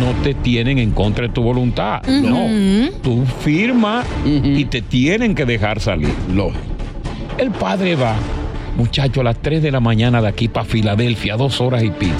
[0.00, 2.02] no te tienen en contra de tu voluntad.
[2.06, 2.46] No.
[3.02, 6.14] Tú firmas y te tienen que dejar salir.
[7.36, 8.14] El padre va,
[8.78, 12.14] muchacho, a las 3 de la mañana de aquí para Filadelfia, dos horas y pico.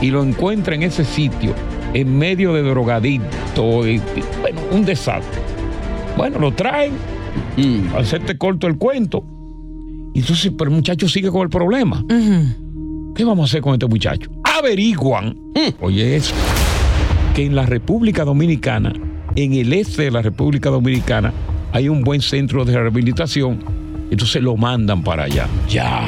[0.00, 1.52] Y lo encuentra en ese sitio,
[1.94, 3.86] en medio de drogadicto.
[3.88, 4.00] y- y,
[4.42, 5.40] bueno, un desastre.
[6.16, 6.92] Bueno, lo traen,
[7.90, 9.24] para hacerte corto el cuento.
[10.14, 12.04] Y entonces, pero el muchacho sigue con el problema.
[13.14, 14.30] ¿Qué vamos a hacer con este muchacho?
[14.58, 15.36] Averiguan,
[15.80, 16.34] oye eso,
[17.34, 18.92] que en la República Dominicana,
[19.36, 21.32] en el este de la República Dominicana,
[21.72, 23.58] hay un buen centro de rehabilitación.
[24.10, 25.48] Entonces lo mandan para allá.
[25.68, 26.06] Ya.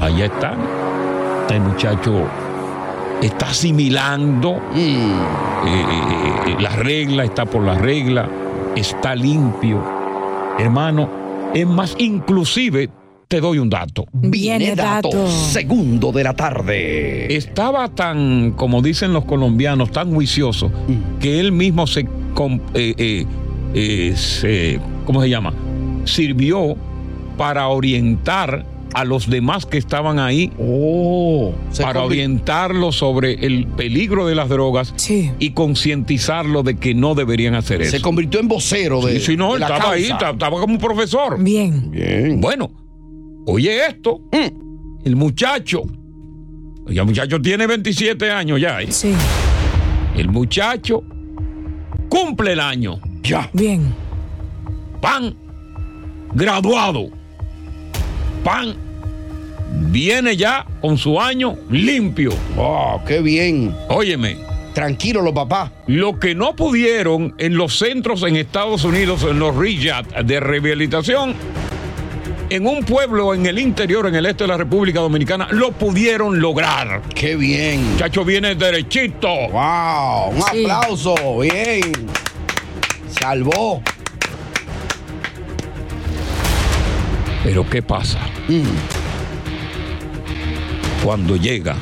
[0.00, 0.56] Allá está.
[1.50, 2.26] El muchacho
[3.26, 4.96] está asimilando eh,
[5.66, 5.84] eh,
[6.48, 8.28] eh, la regla, está por la regla,
[8.76, 9.82] está limpio.
[10.58, 11.08] Hermano,
[11.54, 12.90] es más, inclusive
[13.28, 14.04] te doy un dato.
[14.12, 15.26] Viene dato.
[15.28, 17.34] Segundo de la tarde.
[17.34, 20.70] Estaba tan, como dicen los colombianos, tan juicioso
[21.20, 22.06] que él mismo se, eh,
[22.74, 23.26] eh,
[23.74, 25.52] eh, se- ¿cómo se llama?
[26.04, 26.76] Sirvió
[27.36, 28.64] para orientar
[28.94, 34.94] a los demás que estaban ahí, para convi- orientarlos sobre el peligro de las drogas
[35.38, 37.90] y concientizarlos de que no deberían hacer eso.
[37.90, 40.60] Se convirtió en vocero de, Sí, sí, no, de él la estaba ahí, estaba, estaba
[40.60, 41.42] como un profesor.
[41.42, 41.90] Bien.
[41.90, 42.40] Bien.
[42.40, 42.70] Bueno,
[43.46, 44.20] oye esto.
[45.04, 45.82] El muchacho,
[46.86, 48.80] oye, el muchacho tiene 27 años ya.
[48.80, 48.86] ¿eh?
[48.90, 49.12] Sí.
[50.16, 51.02] El muchacho
[52.08, 53.00] cumple el año.
[53.22, 53.50] Ya.
[53.52, 53.92] Bien.
[55.00, 55.34] Pan,
[56.32, 57.08] graduado.
[58.44, 58.74] Pan,
[59.74, 62.30] viene ya con su año limpio.
[62.56, 63.74] Oh, qué bien.
[63.88, 64.36] Óyeme.
[64.74, 65.70] Tranquilo los papás.
[65.86, 71.34] Lo que no pudieron en los centros en Estados Unidos, en los rehab de rehabilitación,
[72.50, 76.40] en un pueblo en el interior, en el este de la República Dominicana, lo pudieron
[76.40, 77.02] lograr.
[77.14, 77.92] Qué bien.
[77.92, 79.28] Muchacho viene derechito.
[79.28, 80.64] Wow, un Sí.
[80.64, 81.38] aplauso.
[81.38, 81.92] Bien.
[83.20, 83.80] Salvó.
[87.44, 88.18] Pero ¿qué pasa?
[91.04, 91.76] Cuando llega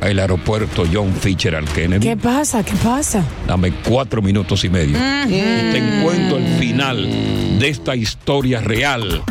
[0.00, 2.64] al aeropuerto John Fitzgerald Kennedy, ¿Qué pasa?
[2.64, 3.22] ¿Qué pasa?
[3.46, 4.98] dame cuatro minutos y medio.
[5.28, 9.22] Y te encuentro el final de esta historia real,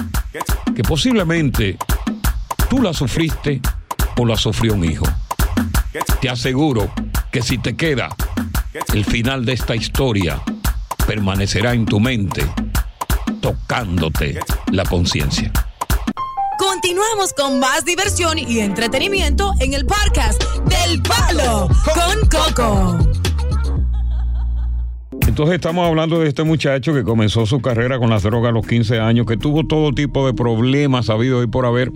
[0.73, 1.75] que posiblemente
[2.69, 3.59] tú la sufriste
[4.15, 5.05] o la sufrió un hijo.
[6.21, 6.89] Te aseguro
[7.29, 8.15] que si te queda,
[8.93, 10.41] el final de esta historia
[11.05, 12.45] permanecerá en tu mente,
[13.41, 14.39] tocándote
[14.71, 15.51] la conciencia.
[16.69, 22.97] Continuamos con más diversión y entretenimiento en el podcast del Palo con Coco.
[25.25, 28.67] Entonces estamos hablando de este muchacho que comenzó su carrera con las drogas a los
[28.67, 31.89] 15 años, que tuvo todo tipo de problemas habido y por haber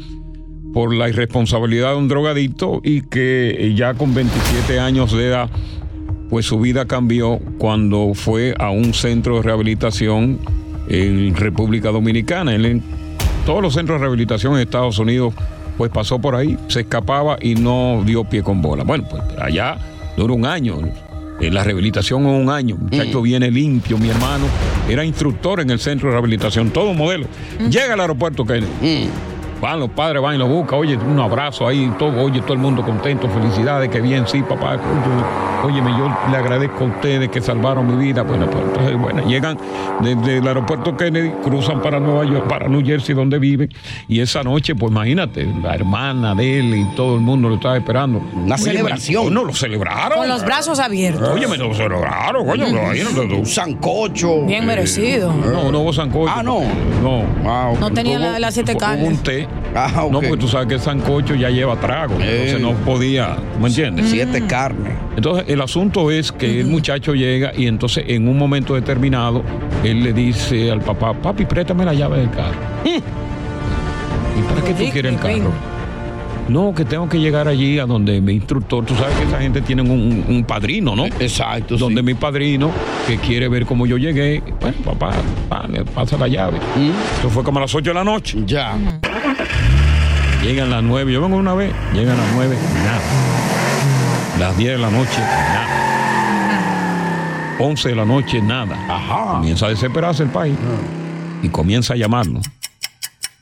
[0.73, 5.49] por la irresponsabilidad de un drogadicto y que ya con 27 años de edad,
[6.29, 10.39] pues su vida cambió cuando fue a un centro de rehabilitación
[10.87, 12.55] en República Dominicana.
[12.55, 12.81] Él
[13.45, 15.33] todos los centros de rehabilitación en Estados Unidos,
[15.77, 18.83] pues pasó por ahí, se escapaba y no dio pie con bola.
[18.83, 19.77] Bueno, pues allá
[20.17, 20.77] duró un año.
[21.39, 22.75] En la rehabilitación en un año.
[22.75, 24.45] El muchacho viene limpio, mi hermano.
[24.87, 27.25] Era instructor en el centro de rehabilitación, todo modelo.
[27.67, 29.09] Llega al aeropuerto Kennedy.
[29.59, 32.59] Van los padres, van y lo buscan, oye, un abrazo ahí, todo, oye, todo el
[32.59, 37.41] mundo contento, felicidades, que bien, sí, papá, oye, óyeme, yo le agradezco a ustedes que
[37.41, 38.23] salvaron mi vida.
[38.23, 39.57] Bueno, pues entonces, bueno, llegan
[40.01, 43.69] desde el aeropuerto Kennedy, cruzan para Nueva York, para New Jersey, donde viven,
[44.07, 47.77] y esa noche, pues imagínate, la hermana de él y todo el mundo lo estaba
[47.77, 48.21] esperando.
[48.33, 49.33] Una celebración.
[49.33, 50.19] No, lo celebraron.
[50.19, 51.29] Con los brazos abiertos.
[51.29, 53.35] Oye, me lo celebraron, coño, tú.
[53.37, 54.45] Un sancocho.
[54.45, 55.33] Bien merecido.
[55.33, 56.31] No, no hubo sancocho.
[56.35, 56.61] Ah, no.
[57.01, 57.23] No.
[57.79, 59.07] No tenía la- las siete Hubo carnes.
[59.07, 59.47] un té.
[59.75, 62.15] Ah, No, porque tú sabes que el sancocho ya lleva trago.
[62.15, 64.09] Entonces no podía, ¿me entiendes?
[64.09, 64.93] Siete carnes.
[65.15, 69.43] Entonces el asunto es que el muchacho llega y entonces en un momento determinado
[69.83, 72.57] él le dice al papá, papi, préstame la llave del carro.
[72.85, 75.51] ¿Y para qué tú quieres el carro?
[76.47, 79.61] No, que tengo que llegar allí a donde mi instructor, tú sabes que esa gente
[79.61, 81.05] tiene un, un padrino, ¿no?
[81.05, 81.77] Exacto.
[81.77, 82.71] Donde mi padrino,
[83.07, 85.11] que quiere ver cómo yo llegué, bueno, papá,
[85.47, 86.57] pa, le pasa la llave.
[87.19, 88.39] Eso fue como a las 8 de la noche.
[88.45, 88.77] Ya.
[90.43, 93.50] Llegan las 9, yo vengo una vez, llegan las 9, nada.
[94.41, 95.67] Las 10 de la noche, nada.
[97.59, 98.75] 11 de la noche, nada.
[98.89, 99.33] Ajá.
[99.33, 100.55] Comienza a desesperarse el país
[101.43, 102.41] y comienza a llamarlo.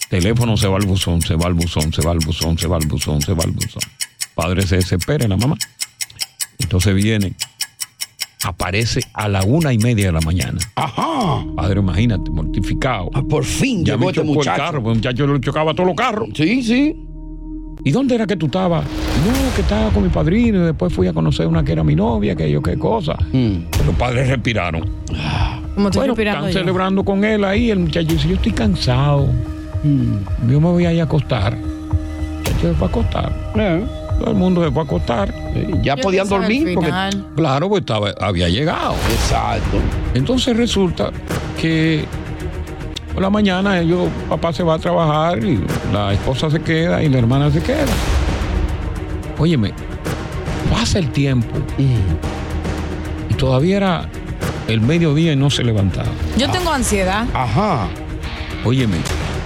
[0.10, 2.76] Teléfono se va al buzón, se va al buzón, se va al buzón, se va
[2.76, 3.82] al buzón, se va al buzón.
[4.36, 5.56] Padre se desespera, la mamá.
[6.58, 7.34] Entonces viene,
[8.43, 10.60] aparece a la una y media de la mañana.
[10.76, 11.45] Ajá.
[11.56, 13.10] Padre, imagínate, mortificado.
[13.30, 14.52] por fin ya llegó me este chocó muchacho.
[14.52, 16.28] el carro, pues, muchacho le chocaba todos los carros.
[16.36, 16.93] Sí, sí.
[17.86, 18.86] ¿Y dónde era que tú estabas?
[19.26, 21.95] No, que estaba con mi padrino y después fui a conocer una que era mi
[21.95, 23.15] novia, que yo qué cosa.
[23.86, 24.86] Los padres respiraron.
[25.76, 26.59] Como Bueno, respirando están yo.
[26.59, 27.70] celebrando con él ahí.
[27.72, 29.28] El muchacho dice, yo estoy cansado.
[29.84, 31.53] Yo me voy a ir a acostar.
[31.53, 31.59] El
[32.38, 33.34] muchacho se fue a acostar.
[34.20, 35.34] Todo el mundo se fue a acostar.
[35.82, 36.91] ya Yo podían dormir porque-.
[37.36, 38.95] Claro, pues estaba, había llegado.
[39.11, 39.78] Exacto.
[40.13, 41.11] Entonces resulta
[41.59, 42.03] que
[43.13, 45.59] por la mañana ellos, papá se va a trabajar y
[45.93, 47.86] la esposa se queda y la hermana se queda.
[49.39, 49.73] Óyeme,
[50.69, 54.09] pasa el tiempo y todavía era
[54.67, 56.09] el mediodía y no se levantaba.
[56.37, 57.25] Yo tengo ansiedad.
[57.33, 57.87] Ajá.
[58.65, 58.97] Óyeme.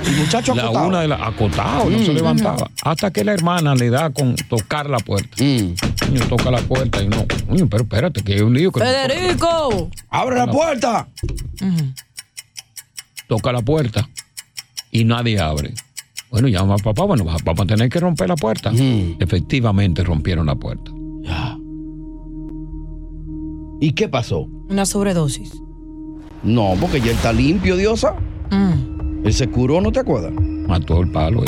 [0.06, 0.88] El muchacho la acotado.
[0.88, 2.06] una de la acotado, no Mm.
[2.06, 2.70] se levantaba.
[2.84, 5.30] Hasta que la hermana le da con tocar la puerta.
[5.38, 7.26] Coño, toca la puerta y no.
[7.48, 9.90] Coño, pero espérate, que hay un lío que Federico.
[10.10, 10.52] ¡Abre la No.
[10.52, 11.08] puerta!
[13.28, 14.10] toca la puerta
[14.92, 15.74] y nadie abre.
[16.34, 18.72] Bueno, llama a papá, bueno, va- vamos a tener que romper la puerta.
[19.20, 20.92] Efectivamente rompieron la puerta.
[23.80, 24.48] ¿Y qué pasó?
[24.68, 25.62] Una sobredosis.
[26.42, 28.16] No, porque ya él está limpio, diosa.
[28.50, 29.26] Mm.
[29.28, 30.34] Él se curó, ¿no te acuerdas?
[30.68, 31.44] Mató el palo.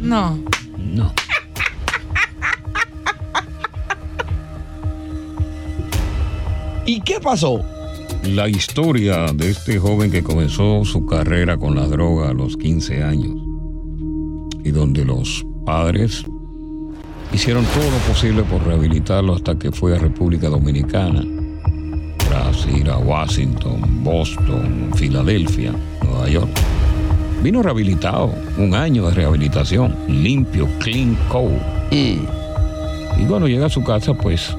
[0.00, 0.38] No.
[0.78, 1.12] No.
[6.84, 7.60] ¿Y qué pasó?
[8.28, 13.02] La historia de este joven que comenzó su carrera con la droga a los 15
[13.04, 13.36] años
[14.64, 16.24] y donde los padres
[17.32, 21.22] hicieron todo lo posible por rehabilitarlo hasta que fue a República Dominicana,
[22.16, 25.72] tras ir a Washington, Boston, Filadelfia,
[26.02, 26.50] Nueva York.
[27.42, 31.52] Vino rehabilitado, un año de rehabilitación, limpio, clean coat.
[31.92, 32.18] Y
[33.28, 34.56] cuando llega a su casa, pues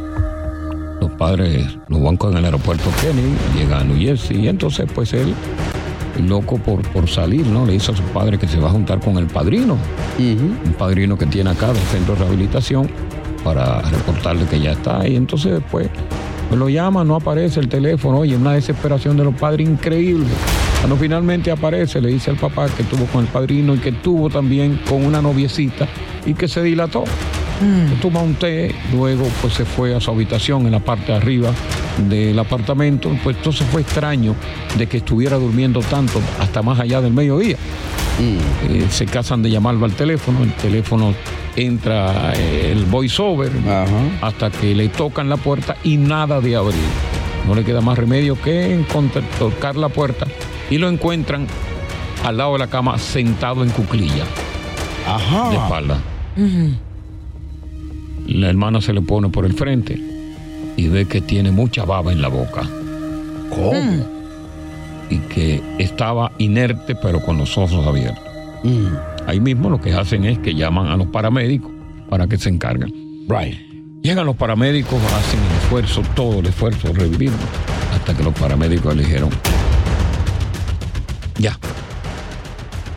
[1.18, 5.34] padres lo van con el aeropuerto Kennedy, llega a New Jersey y entonces pues él,
[6.28, 7.66] loco por, por salir, ¿no?
[7.66, 9.78] Le dice a su padre que se va a juntar con el padrino,
[10.20, 12.90] un padrino que tiene acá del centro de rehabilitación
[13.44, 15.90] para reportarle que ya está y entonces después
[16.50, 20.28] pues, lo llama, no aparece el teléfono, oye, una desesperación de los padres increíble.
[20.80, 24.30] Cuando finalmente aparece, le dice al papá que estuvo con el padrino y que estuvo
[24.30, 25.88] también con una noviecita
[26.26, 27.04] y que se dilató.
[28.02, 31.52] Toma un té, luego pues se fue a su habitación en la parte de arriba
[32.08, 34.36] del apartamento, pues entonces fue extraño
[34.78, 37.58] de que estuviera durmiendo tanto hasta más allá del mediodía.
[38.20, 41.14] Eh, se casan de llamarlo al teléfono, el teléfono
[41.56, 43.52] entra eh, el voiceover
[44.22, 46.76] hasta que le tocan la puerta y nada de abrir.
[47.48, 48.84] No le queda más remedio que
[49.40, 50.28] tocar la puerta
[50.70, 51.48] y lo encuentran
[52.26, 54.26] al lado de la cama sentado en cuclilla.
[55.08, 55.50] Ajá.
[55.50, 55.98] De espalda.
[58.28, 60.00] La hermana se le pone por el frente
[60.76, 62.64] y ve que tiene mucha baba en la boca.
[63.50, 64.06] ¿Cómo?
[65.10, 68.24] Y que estaba inerte pero con los ojos abiertos.
[69.26, 71.72] Ahí mismo lo que hacen es que llaman a los paramédicos
[72.10, 72.94] para que se encarguen.
[73.30, 73.58] Right.
[74.02, 77.38] Llegan los paramédicos, hacen el esfuerzo, todo el esfuerzo de revivirlo,
[77.94, 79.30] hasta que los paramédicos le dijeron,
[81.40, 81.58] ya,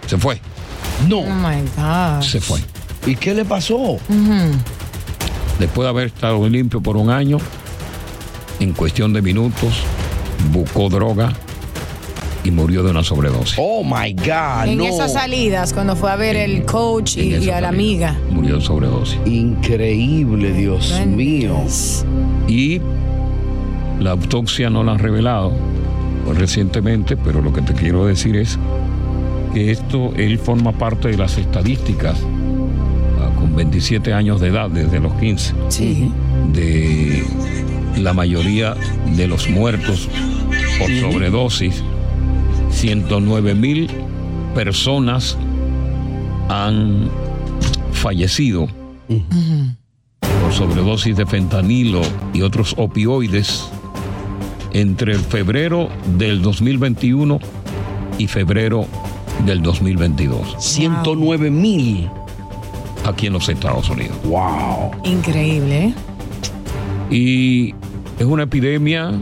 [0.06, 0.40] se fue,
[1.08, 1.18] No.
[1.20, 2.22] Oh my God.
[2.22, 2.60] se fue.
[3.06, 3.76] ¿Y qué le pasó?
[3.76, 3.98] Ujú.
[5.60, 7.36] Después de haber estado limpio por un año,
[8.60, 9.82] en cuestión de minutos,
[10.54, 11.34] buscó droga
[12.42, 13.56] y murió de una sobredosis.
[13.58, 14.68] Oh my God.
[14.68, 14.84] en no.
[14.86, 18.16] esas salidas, cuando fue a ver el coach y, y a la amiga.
[18.30, 19.20] Murió de sobredosis.
[19.26, 21.62] Increíble, Dios mío.
[22.48, 22.80] Y
[24.00, 25.52] la autopsia no la han revelado
[26.24, 28.58] pues, recientemente, pero lo que te quiero decir es
[29.52, 32.16] que esto, él forma parte de las estadísticas
[33.50, 35.54] con 27 años de edad, desde los 15,
[36.52, 37.24] de
[37.98, 38.74] la mayoría
[39.16, 40.08] de los muertos
[40.78, 41.82] por sobredosis.
[42.70, 43.90] 109 mil
[44.54, 45.36] personas
[46.48, 47.08] han
[47.92, 48.68] fallecido
[50.20, 53.68] por sobredosis de fentanilo y otros opioides
[54.72, 57.40] entre febrero del 2021
[58.18, 58.86] y febrero
[59.44, 60.56] del 2022.
[60.58, 62.08] 109 mil.
[63.04, 64.16] Aquí en los Estados Unidos.
[64.24, 64.90] Wow.
[65.04, 65.94] Increíble, ¿eh?
[67.10, 67.74] Y
[68.18, 69.12] es una epidemia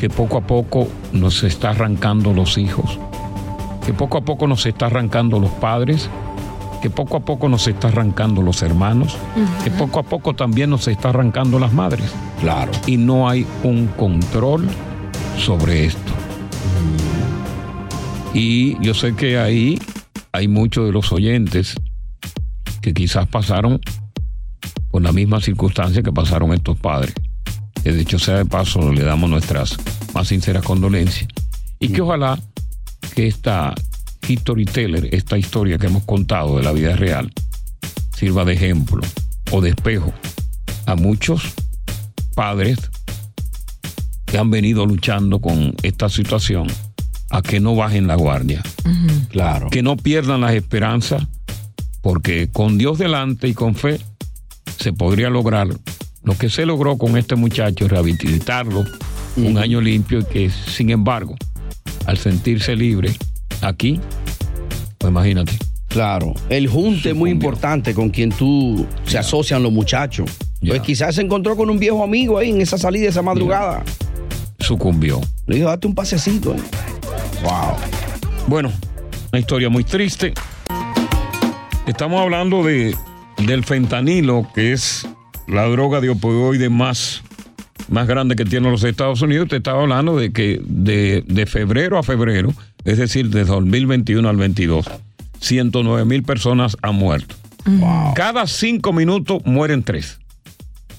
[0.00, 2.98] que poco a poco nos está arrancando los hijos,
[3.86, 6.10] que poco a poco nos está arrancando los padres,
[6.82, 9.16] que poco a poco nos está arrancando los hermanos,
[9.62, 12.12] que poco a poco también nos está arrancando las madres.
[12.40, 12.72] Claro.
[12.86, 14.66] Y no hay un control
[15.38, 16.12] sobre esto.
[18.34, 19.78] Y yo sé que ahí
[20.32, 21.76] hay muchos de los oyentes
[22.82, 23.80] que quizás pasaron
[24.90, 27.14] por la misma circunstancia que pasaron estos padres.
[27.82, 29.76] Que de hecho sea de paso le damos nuestras
[30.12, 31.28] más sinceras condolencias.
[31.80, 32.38] Y que ojalá
[33.14, 33.74] que esta
[34.24, 37.32] storyteller, esta historia que hemos contado de la vida real,
[38.16, 39.00] sirva de ejemplo
[39.50, 40.12] o de espejo
[40.86, 41.54] a muchos
[42.34, 42.78] padres
[44.26, 46.66] que han venido luchando con esta situación
[47.30, 48.62] a que no bajen la guardia.
[49.30, 49.68] Claro.
[49.70, 51.26] Que no pierdan las esperanzas,
[52.02, 53.98] porque con Dios delante y con fe
[54.78, 55.68] se podría lograr
[56.24, 58.84] lo que se logró con este muchacho, rehabilitarlo
[59.36, 61.34] un año limpio y que, sin embargo,
[62.06, 63.14] al sentirse libre
[63.62, 63.98] aquí,
[64.98, 65.52] pues imagínate.
[65.88, 70.30] Claro, el junte es muy importante con quien tú se asocian los muchachos.
[70.66, 73.82] Pues quizás se encontró con un viejo amigo ahí en esa salida, esa madrugada.
[74.60, 75.20] Sucumbió.
[75.46, 76.54] Le dijo, date un pasecito.
[76.54, 76.58] eh".
[77.42, 77.76] Wow.
[78.46, 78.72] Bueno,
[79.32, 80.32] una historia muy triste.
[81.86, 82.96] Estamos hablando de,
[83.44, 85.06] del fentanilo, que es
[85.48, 87.22] la droga de opioide más,
[87.88, 89.48] más grande que tienen los Estados Unidos.
[89.48, 92.50] Te estaba hablando de que de, de febrero a febrero,
[92.84, 94.88] es decir, de 2021 al 22,
[95.40, 97.34] 109 mil personas han muerto.
[98.14, 100.18] Cada cinco minutos mueren tres.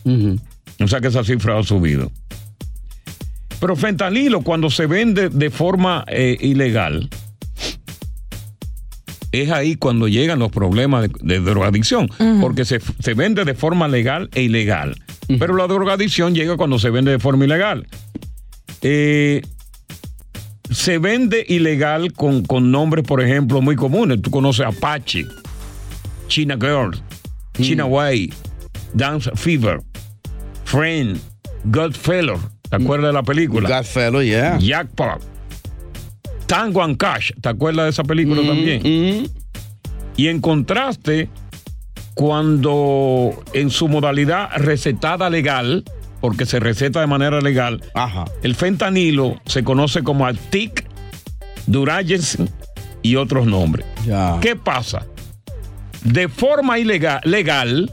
[0.06, 2.12] O sea que esa cifra ha subido.
[3.60, 7.10] Pero fentanilo, cuando se vende de forma eh, ilegal,
[9.34, 12.08] es ahí cuando llegan los problemas de, de drogadicción,
[12.40, 14.96] porque se, se vende de forma legal e ilegal.
[15.40, 17.88] Pero la drogadicción llega cuando se vende de forma ilegal.
[18.82, 19.42] Eh,
[20.70, 24.22] se vende ilegal con, con nombres, por ejemplo, muy comunes.
[24.22, 25.26] Tú conoces Apache,
[26.28, 26.92] China Girl,
[27.60, 28.32] China Way,
[28.94, 29.82] Dance Fever,
[30.66, 31.20] Friend,
[31.66, 32.40] Godfellow.
[32.70, 33.68] ¿Te acuerdas de la película?
[33.68, 34.60] Godfellow, yeah.
[34.60, 35.33] Jackpot.
[36.46, 37.32] Tango and Cash.
[37.42, 39.30] ¿Te acuerdas de esa película también?
[40.16, 41.30] Y en contraste,
[42.14, 45.84] cuando en su modalidad recetada legal,
[46.22, 47.82] porque se receta de manera legal,
[48.44, 50.86] el fentanilo se conoce como Altic,
[51.66, 52.50] Duragen
[53.02, 53.86] y otros nombres.
[54.42, 55.06] ¿Qué pasa?
[56.04, 57.92] De forma ilegal, legal,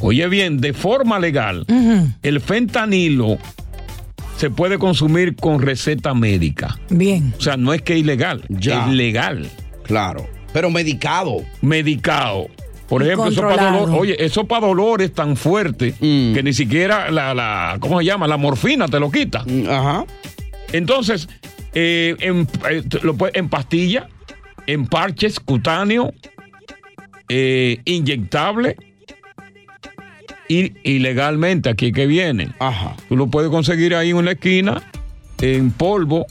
[0.00, 1.64] oye bien, de forma legal,
[2.22, 3.38] el fentanilo
[4.44, 6.78] se puede consumir con receta médica.
[6.90, 7.32] Bien.
[7.38, 8.84] O sea, no es que es ilegal, Ya.
[8.84, 9.48] es legal.
[9.84, 10.26] Claro.
[10.52, 11.38] Pero medicado.
[11.62, 12.48] Medicado.
[12.86, 16.34] Por ejemplo, eso para dolor, oye, eso para dolores tan fuerte Mm.
[16.34, 18.28] que ni siquiera la, la, ¿cómo se llama?
[18.28, 19.44] La morfina te lo quita.
[19.46, 20.04] Mm, Ajá.
[20.74, 21.26] Entonces,
[21.72, 24.08] eh, en, eh, lo en pastilla,
[24.66, 26.12] en parches cutáneo,
[27.30, 28.76] eh, inyectable
[30.48, 32.50] y ilegalmente aquí que viene.
[32.58, 32.94] Ajá.
[33.08, 34.82] Tú lo puedes conseguir ahí en una esquina,
[35.40, 36.26] en polvo,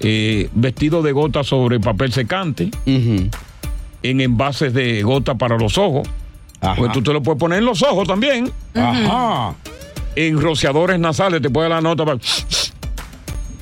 [0.00, 6.08] eh, vestido de gota sobre papel secante, en envases de gota para los ojos.
[6.76, 8.50] Pues tú te lo puedes poner en los ojos también.
[8.74, 9.54] Ajá.
[10.14, 12.18] En rociadores nasales te puede dar la nota para-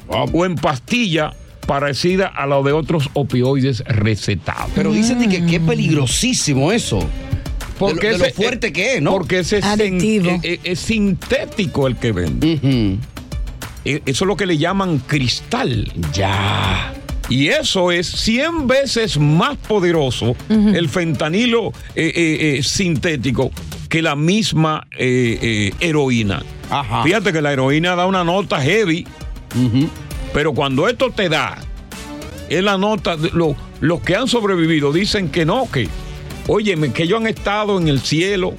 [0.09, 1.33] o en pastilla
[1.67, 4.71] parecida a la de otros opioides recetados.
[4.75, 6.99] Pero dicen que, que es peligrosísimo eso.
[7.81, 9.11] Porque de lo, de lo ese- fuerte que es, ¿no?
[9.13, 9.99] Porque ese es, sin-
[10.31, 12.59] es- es- es sintético el que vende.
[13.85, 15.91] E- Eso es lo que le llaman cristal.
[16.13, 16.93] Ya.
[17.29, 23.53] Y eso es 100 veces más poderoso el fentanilo eh, eh, eh, sintético
[23.89, 26.43] que la misma eh, eh, heroína.
[27.05, 29.07] Fíjate que la heroína da una nota heavy.
[30.33, 31.59] Pero cuando esto te da,
[32.49, 35.89] es la nota, de lo- los que han sobrevivido dicen que no, que,
[36.53, 38.55] óyeme, que ellos han estado en el cielo,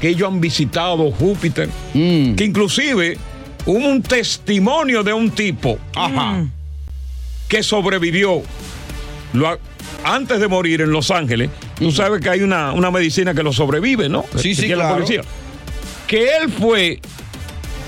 [0.00, 3.16] que ellos han visitado Júpiter, que inclusive
[3.66, 5.78] hubo un testimonio de un tipo
[7.48, 8.42] que sobrevivió
[9.32, 9.58] lo ha-
[10.04, 11.50] antes de morir en Los Ángeles.
[11.78, 14.24] Tú sabes que hay una, una medicina que lo sobrevive, ¿no?
[14.36, 15.22] Sí, Que sí, tiene la policía.
[16.06, 17.00] Que él fue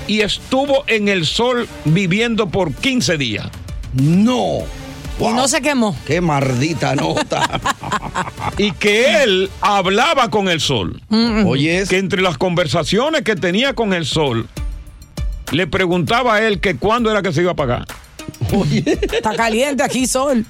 [0.07, 3.47] y estuvo en el sol viviendo por 15 días.
[3.93, 4.59] No.
[5.19, 5.95] Y no se quemó.
[6.05, 7.59] Qué maldita nota.
[8.57, 11.01] y que él hablaba con el sol.
[11.45, 14.47] Oye, que entre las conversaciones que tenía con el sol,
[15.51, 17.85] le preguntaba a él que cuándo era que se iba a pagar.
[19.11, 20.45] Está caliente aquí, sol.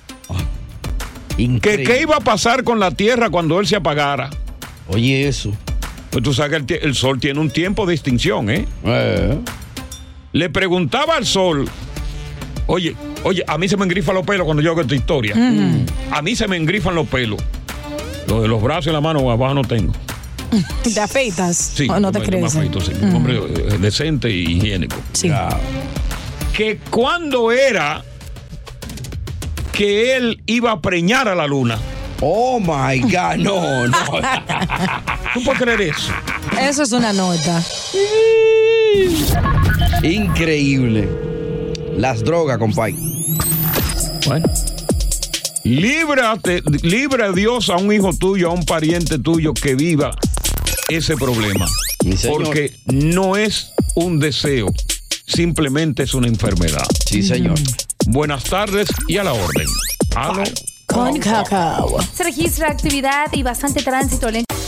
[1.37, 4.29] Que qué iba a pasar con la tierra cuando él se apagara.
[4.89, 5.53] Oye, eso.
[6.09, 8.65] Pues tú sabes que el, sol tiene un tiempo de extinción, ¿eh?
[10.31, 11.69] Le preguntaba al sol,
[12.69, 15.35] oye, oye, a mí se me engrifan los pelos cuando yo hago esta historia.
[15.35, 15.85] Mm.
[16.11, 17.39] A mí se me engrifan los pelos.
[18.27, 19.93] Lo de los brazos y la mano abajo no tengo.
[20.83, 21.57] ¿Te afeitas?
[21.75, 22.41] Sí, ¿O no te crees?
[22.41, 22.91] me afeito, sí.
[23.01, 24.97] Un hombre eh, decente y higiénico.
[25.13, 25.31] Sí.
[26.53, 28.03] Que cuando era
[29.71, 31.77] que él iba a preñar a la luna.
[32.21, 33.97] Oh my God, no, no.
[35.33, 36.11] ¿Tú puedes creer eso?
[36.59, 37.63] Eso es una nota.
[40.03, 41.28] Increíble.
[41.99, 42.95] Las drogas, compay.
[44.25, 44.45] Bueno.
[45.65, 50.11] Líbrate, libra a Dios a un hijo tuyo, a un pariente tuyo que viva
[50.87, 51.67] ese problema.
[52.25, 54.67] Porque no es un deseo,
[55.27, 56.85] simplemente es una enfermedad.
[57.05, 57.59] Sí, señor.
[58.07, 59.67] Buenas tardes y a la orden.
[60.85, 61.97] Con cacao.
[62.15, 64.48] Se registra actividad y bastante tránsito lento.